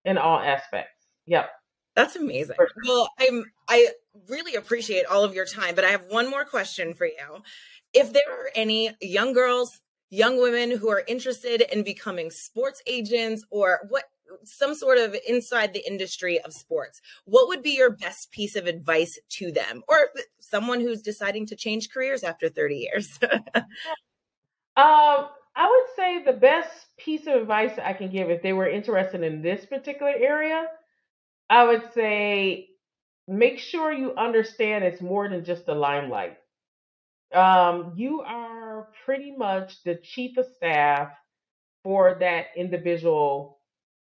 In 0.04 0.18
all 0.18 0.38
aspects. 0.38 1.06
Yep. 1.26 1.50
That's 1.94 2.16
amazing. 2.16 2.56
Well 2.86 3.08
i'm 3.18 3.44
i 3.68 3.88
really 4.28 4.54
appreciate 4.54 5.06
all 5.06 5.24
of 5.24 5.34
your 5.34 5.46
time 5.46 5.74
but 5.74 5.84
i 5.84 5.88
have 5.88 6.04
one 6.08 6.30
more 6.30 6.44
question 6.44 6.94
for 6.94 7.06
you. 7.06 7.42
If 7.92 8.12
there 8.12 8.30
are 8.30 8.50
any 8.54 8.90
young 9.00 9.32
girls 9.32 9.80
young 10.10 10.40
women 10.40 10.70
who 10.70 10.88
are 10.88 11.02
interested 11.08 11.62
in 11.72 11.82
becoming 11.82 12.30
sports 12.30 12.82
agents 12.86 13.44
or 13.50 13.80
what 13.88 14.04
some 14.44 14.74
sort 14.74 14.98
of 14.98 15.16
inside 15.26 15.72
the 15.72 15.86
industry 15.86 16.40
of 16.40 16.52
sports, 16.52 17.00
what 17.24 17.48
would 17.48 17.62
be 17.62 17.76
your 17.76 17.90
best 17.90 18.30
piece 18.30 18.56
of 18.56 18.66
advice 18.66 19.18
to 19.30 19.52
them 19.52 19.82
or 19.88 19.96
someone 20.40 20.80
who's 20.80 21.02
deciding 21.02 21.46
to 21.46 21.56
change 21.56 21.90
careers 21.90 22.22
after 22.22 22.48
30 22.48 22.76
years? 22.76 23.18
um, 24.76 24.76
I 24.76 25.68
would 25.68 25.96
say 25.96 26.22
the 26.22 26.38
best 26.38 26.70
piece 26.98 27.26
of 27.26 27.34
advice 27.34 27.78
I 27.82 27.94
can 27.94 28.10
give 28.10 28.30
if 28.30 28.42
they 28.42 28.52
were 28.52 28.68
interested 28.68 29.22
in 29.22 29.42
this 29.42 29.64
particular 29.64 30.12
area, 30.12 30.66
I 31.48 31.64
would 31.64 31.92
say 31.94 32.68
make 33.26 33.58
sure 33.58 33.92
you 33.92 34.14
understand 34.16 34.84
it's 34.84 35.00
more 35.00 35.28
than 35.28 35.44
just 35.44 35.66
the 35.66 35.74
limelight. 35.74 36.36
Um, 37.32 37.94
you 37.96 38.20
are 38.20 38.88
pretty 39.04 39.34
much 39.36 39.82
the 39.82 39.96
chief 39.96 40.36
of 40.36 40.46
staff 40.56 41.10
for 41.82 42.16
that 42.20 42.46
individual 42.56 43.55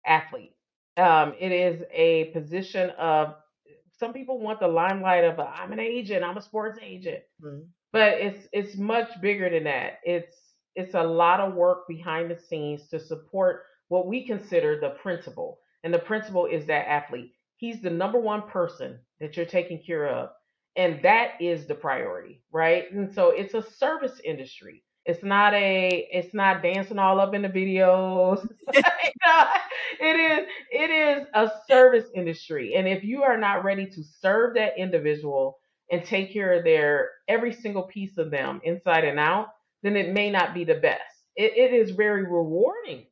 athlete. 0.06 0.54
Um, 0.96 1.34
it 1.38 1.52
is 1.52 1.82
a 1.92 2.26
position 2.32 2.90
of 2.90 3.34
some 3.98 4.12
people 4.12 4.40
want 4.40 4.58
the 4.58 4.68
limelight 4.68 5.24
of 5.24 5.38
i 5.38 5.62
am 5.62 5.72
an 5.72 5.78
agent, 5.80 6.24
I'm 6.24 6.36
a 6.36 6.42
sports 6.42 6.78
agent, 6.82 7.22
mm-hmm. 7.40 7.62
but 7.92 8.14
it's 8.14 8.48
it's 8.52 8.76
much 8.76 9.08
bigger 9.20 9.48
than 9.48 9.64
that. 9.64 10.00
It's 10.04 10.36
it's 10.74 10.94
a 10.94 11.02
lot 11.02 11.40
of 11.40 11.54
work 11.54 11.86
behind 11.86 12.30
the 12.30 12.38
scenes 12.38 12.88
to 12.88 12.98
support 12.98 13.62
what 13.88 14.06
we 14.06 14.26
consider 14.26 14.80
the 14.80 14.90
principal, 15.02 15.60
and 15.84 15.94
the 15.94 15.98
principal 15.98 16.46
is 16.46 16.66
that 16.66 16.88
athlete. 16.88 17.32
He's 17.56 17.80
the 17.80 17.90
number 17.90 18.18
one 18.18 18.42
person 18.48 18.98
that 19.20 19.36
you're 19.36 19.46
taking 19.46 19.80
care 19.80 20.08
of, 20.08 20.30
and 20.76 21.00
that 21.02 21.40
is 21.40 21.66
the 21.66 21.74
priority, 21.76 22.42
right? 22.50 22.90
And 22.92 23.14
so 23.14 23.30
it's 23.30 23.54
a 23.54 23.62
service 23.62 24.20
industry. 24.24 24.82
It's 25.04 25.22
not 25.24 25.54
a 25.54 26.08
it's 26.12 26.34
not 26.34 26.62
dancing 26.62 26.98
all 26.98 27.20
up 27.20 27.34
in 27.34 27.42
the 27.42 27.48
videos. 27.48 28.46
it 30.00 30.16
is 30.16 30.48
it 30.70 30.90
is 30.90 31.26
a 31.34 31.50
service 31.68 32.06
industry. 32.14 32.74
And 32.76 32.88
if 32.88 33.04
you 33.04 33.22
are 33.22 33.36
not 33.38 33.64
ready 33.64 33.86
to 33.86 34.02
serve 34.20 34.54
that 34.54 34.78
individual 34.78 35.58
and 35.90 36.04
take 36.04 36.32
care 36.32 36.54
of 36.54 36.64
their 36.64 37.10
every 37.28 37.52
single 37.52 37.84
piece 37.84 38.18
of 38.18 38.30
them 38.30 38.60
inside 38.64 39.04
and 39.04 39.18
out, 39.18 39.48
then 39.82 39.96
it 39.96 40.12
may 40.12 40.30
not 40.30 40.54
be 40.54 40.64
the 40.64 40.76
best. 40.76 41.02
it, 41.36 41.52
it 41.56 41.74
is 41.74 41.92
very 41.92 42.24
rewarding 42.24 43.06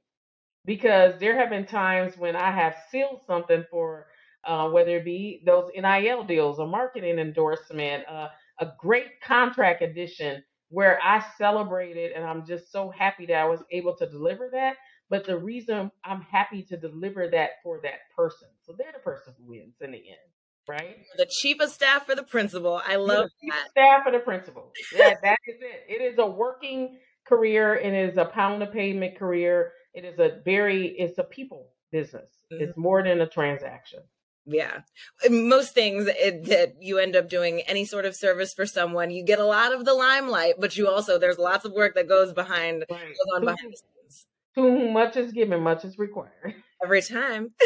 because 0.66 1.14
there 1.20 1.36
have 1.38 1.50
been 1.50 1.66
times 1.66 2.16
when 2.18 2.36
I 2.36 2.52
have 2.52 2.76
sealed 2.90 3.22
something 3.26 3.64
for 3.70 4.06
uh, 4.46 4.68
whether 4.70 4.98
it 4.98 5.06
be 5.06 5.42
those 5.46 5.70
NIL 5.76 6.24
deals, 6.24 6.58
a 6.60 6.66
marketing 6.66 7.18
endorsement, 7.18 8.04
uh, 8.08 8.28
a 8.60 8.68
great 8.78 9.20
contract 9.22 9.82
addition 9.82 10.42
where 10.70 10.98
I 11.02 11.22
celebrated 11.36 12.12
and 12.12 12.24
I'm 12.24 12.46
just 12.46 12.72
so 12.72 12.90
happy 12.90 13.26
that 13.26 13.34
I 13.34 13.44
was 13.44 13.62
able 13.70 13.94
to 13.96 14.06
deliver 14.08 14.48
that. 14.52 14.76
But 15.10 15.26
the 15.26 15.36
reason 15.36 15.90
I'm 16.04 16.22
happy 16.22 16.62
to 16.64 16.76
deliver 16.76 17.28
that 17.28 17.50
for 17.64 17.80
that 17.82 17.98
person, 18.16 18.48
so 18.62 18.74
they're 18.78 18.92
the 18.92 19.00
person 19.00 19.34
who 19.36 19.50
wins 19.50 19.74
in 19.80 19.90
the 19.90 19.98
end, 19.98 20.30
right? 20.68 20.98
The 21.16 21.26
chief 21.28 21.60
of 21.60 21.70
staff 21.70 22.06
for 22.06 22.14
the 22.14 22.22
principal. 22.22 22.80
I 22.86 22.96
love 22.96 23.28
the 23.42 23.48
that. 23.50 23.70
Staff 23.70 24.04
for 24.04 24.12
the 24.12 24.20
principal. 24.20 24.72
Yeah, 24.96 25.14
that 25.22 25.38
is 25.46 25.56
it. 25.60 25.84
It 25.88 26.02
is 26.02 26.18
a 26.18 26.26
working 26.26 26.98
career. 27.26 27.74
It 27.74 27.92
is 27.92 28.16
a 28.16 28.24
pound 28.24 28.62
of 28.62 28.72
pavement 28.72 29.18
career. 29.18 29.72
It 29.92 30.04
is 30.04 30.20
a 30.20 30.40
very, 30.44 30.86
it's 30.86 31.18
a 31.18 31.24
people 31.24 31.70
business. 31.90 32.30
Mm-hmm. 32.52 32.62
It's 32.62 32.76
more 32.76 33.02
than 33.02 33.20
a 33.20 33.28
transaction. 33.28 34.00
Yeah. 34.46 34.80
Most 35.28 35.74
things 35.74 36.06
it, 36.08 36.46
that 36.46 36.74
you 36.80 36.98
end 36.98 37.16
up 37.16 37.28
doing 37.28 37.60
any 37.62 37.84
sort 37.84 38.04
of 38.04 38.16
service 38.16 38.54
for 38.54 38.66
someone, 38.66 39.10
you 39.10 39.24
get 39.24 39.38
a 39.38 39.44
lot 39.44 39.72
of 39.72 39.84
the 39.84 39.94
limelight, 39.94 40.54
but 40.58 40.76
you 40.76 40.88
also, 40.88 41.18
there's 41.18 41.38
lots 41.38 41.64
of 41.64 41.72
work 41.72 41.94
that 41.94 42.08
goes 42.08 42.32
behind, 42.32 42.84
right. 42.90 43.00
goes 43.00 43.34
on 43.36 43.42
behind 43.42 43.72
the 43.72 43.76
scenes. 43.76 44.26
Too 44.54 44.90
much 44.90 45.16
is 45.16 45.32
given, 45.32 45.62
much 45.62 45.84
is 45.84 45.98
required. 45.98 46.54
Every 46.82 47.02
time. 47.02 47.50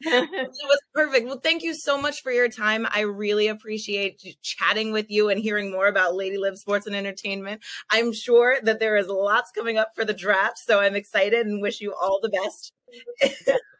it 0.00 0.50
was 0.64 0.80
perfect. 0.94 1.26
Well, 1.26 1.40
thank 1.40 1.62
you 1.62 1.74
so 1.74 2.00
much 2.00 2.22
for 2.22 2.32
your 2.32 2.48
time. 2.48 2.86
I 2.90 3.00
really 3.00 3.48
appreciate 3.48 4.24
chatting 4.42 4.92
with 4.92 5.10
you 5.10 5.28
and 5.28 5.40
hearing 5.40 5.70
more 5.70 5.86
about 5.86 6.14
Lady 6.14 6.38
Lib 6.38 6.56
Sports 6.56 6.86
and 6.86 6.96
Entertainment. 6.96 7.62
I'm 7.90 8.12
sure 8.12 8.58
that 8.62 8.80
there 8.80 8.96
is 8.96 9.08
lots 9.08 9.50
coming 9.50 9.78
up 9.78 9.92
for 9.94 10.04
the 10.04 10.14
draft, 10.14 10.58
so 10.58 10.80
I'm 10.80 10.96
excited 10.96 11.46
and 11.46 11.60
wish 11.60 11.80
you 11.80 11.94
all 11.94 12.18
the 12.22 12.30
best. 12.30 12.72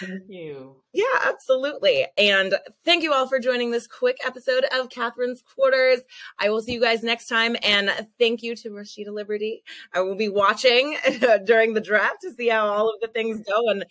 Thank 0.00 0.22
you. 0.28 0.76
Yeah, 0.92 1.04
absolutely. 1.24 2.06
And 2.18 2.54
thank 2.84 3.02
you 3.02 3.12
all 3.12 3.28
for 3.28 3.38
joining 3.38 3.70
this 3.70 3.86
quick 3.86 4.16
episode 4.24 4.64
of 4.72 4.88
Katherine's 4.88 5.42
Quarters. 5.42 6.00
I 6.38 6.50
will 6.50 6.62
see 6.62 6.72
you 6.72 6.80
guys 6.80 7.02
next 7.02 7.28
time. 7.28 7.56
And 7.62 7.90
thank 8.18 8.42
you 8.42 8.56
to 8.56 8.70
Rasheeda 8.70 9.12
Liberty. 9.12 9.62
I 9.92 10.00
will 10.00 10.16
be 10.16 10.28
watching 10.28 10.96
during 11.44 11.74
the 11.74 11.80
draft 11.80 12.22
to 12.22 12.32
see 12.32 12.48
how 12.48 12.66
all 12.66 12.88
of 12.88 13.00
the 13.00 13.08
things 13.08 13.40
go. 13.40 13.70
And 13.70 13.84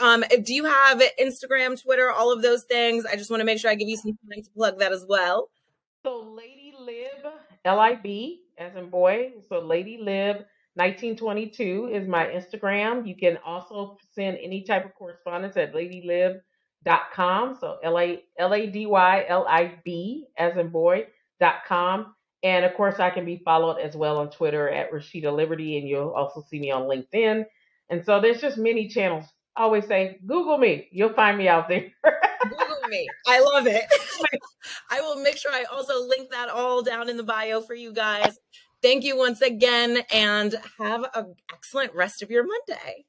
um, 0.00 0.24
do 0.42 0.54
you 0.54 0.64
have 0.64 1.02
Instagram, 1.20 1.80
Twitter, 1.82 2.10
all 2.10 2.32
of 2.32 2.42
those 2.42 2.64
things? 2.64 3.06
I 3.06 3.16
just 3.16 3.30
want 3.30 3.40
to 3.40 3.46
make 3.46 3.58
sure 3.58 3.70
I 3.70 3.74
give 3.74 3.88
you 3.88 3.96
some 3.96 4.18
time 4.30 4.42
to 4.42 4.50
plug 4.50 4.78
that 4.78 4.92
as 4.92 5.04
well. 5.08 5.50
So, 6.04 6.20
Lady 6.36 6.72
Lib, 6.78 7.32
L 7.64 7.80
I 7.80 7.94
B, 7.94 8.42
as 8.56 8.76
in 8.76 8.88
boy. 8.88 9.32
So, 9.48 9.58
Lady 9.58 9.98
Lib 10.00 10.44
1922 10.78 11.90
is 11.92 12.06
my 12.06 12.26
Instagram. 12.26 13.04
You 13.06 13.16
can 13.16 13.36
also 13.44 13.96
send 14.12 14.38
any 14.40 14.62
type 14.62 14.84
of 14.84 14.94
correspondence 14.94 15.56
at 15.56 15.74
ladylib.com. 15.74 17.56
So 17.60 17.78
L 17.82 17.98
A 17.98 18.22
L 18.38 18.54
A 18.54 18.66
D 18.68 18.86
Y 18.86 19.24
L 19.28 19.44
I 19.48 19.74
B 19.84 20.26
as 20.36 20.56
in 20.56 20.68
boy 20.68 21.06
dot 21.40 21.62
com. 21.66 22.14
And 22.44 22.64
of 22.64 22.74
course, 22.74 23.00
I 23.00 23.10
can 23.10 23.24
be 23.24 23.42
followed 23.44 23.78
as 23.78 23.96
well 23.96 24.18
on 24.18 24.30
Twitter 24.30 24.68
at 24.68 24.92
Rasheeda 24.92 25.34
Liberty, 25.34 25.78
and 25.78 25.88
you'll 25.88 26.10
also 26.10 26.44
see 26.48 26.60
me 26.60 26.70
on 26.70 26.82
LinkedIn. 26.82 27.44
And 27.90 28.04
so 28.04 28.20
there's 28.20 28.40
just 28.40 28.56
many 28.56 28.86
channels. 28.86 29.24
I 29.56 29.62
always 29.62 29.86
say, 29.88 30.20
Google 30.24 30.58
me. 30.58 30.86
You'll 30.92 31.14
find 31.14 31.36
me 31.36 31.48
out 31.48 31.68
there. 31.68 31.90
Google 32.44 32.88
me. 32.88 33.08
I 33.26 33.40
love 33.40 33.66
it. 33.66 33.82
I 34.90 35.00
will 35.00 35.20
make 35.20 35.36
sure 35.36 35.50
I 35.52 35.64
also 35.64 36.06
link 36.06 36.30
that 36.30 36.48
all 36.48 36.82
down 36.82 37.08
in 37.08 37.16
the 37.16 37.24
bio 37.24 37.60
for 37.60 37.74
you 37.74 37.92
guys. 37.92 38.38
Thank 38.82 39.04
you 39.04 39.16
once 39.16 39.40
again 39.40 39.98
and 40.12 40.54
have 40.78 41.04
an 41.14 41.34
excellent 41.52 41.94
rest 41.94 42.22
of 42.22 42.30
your 42.30 42.46
Monday. 42.46 43.04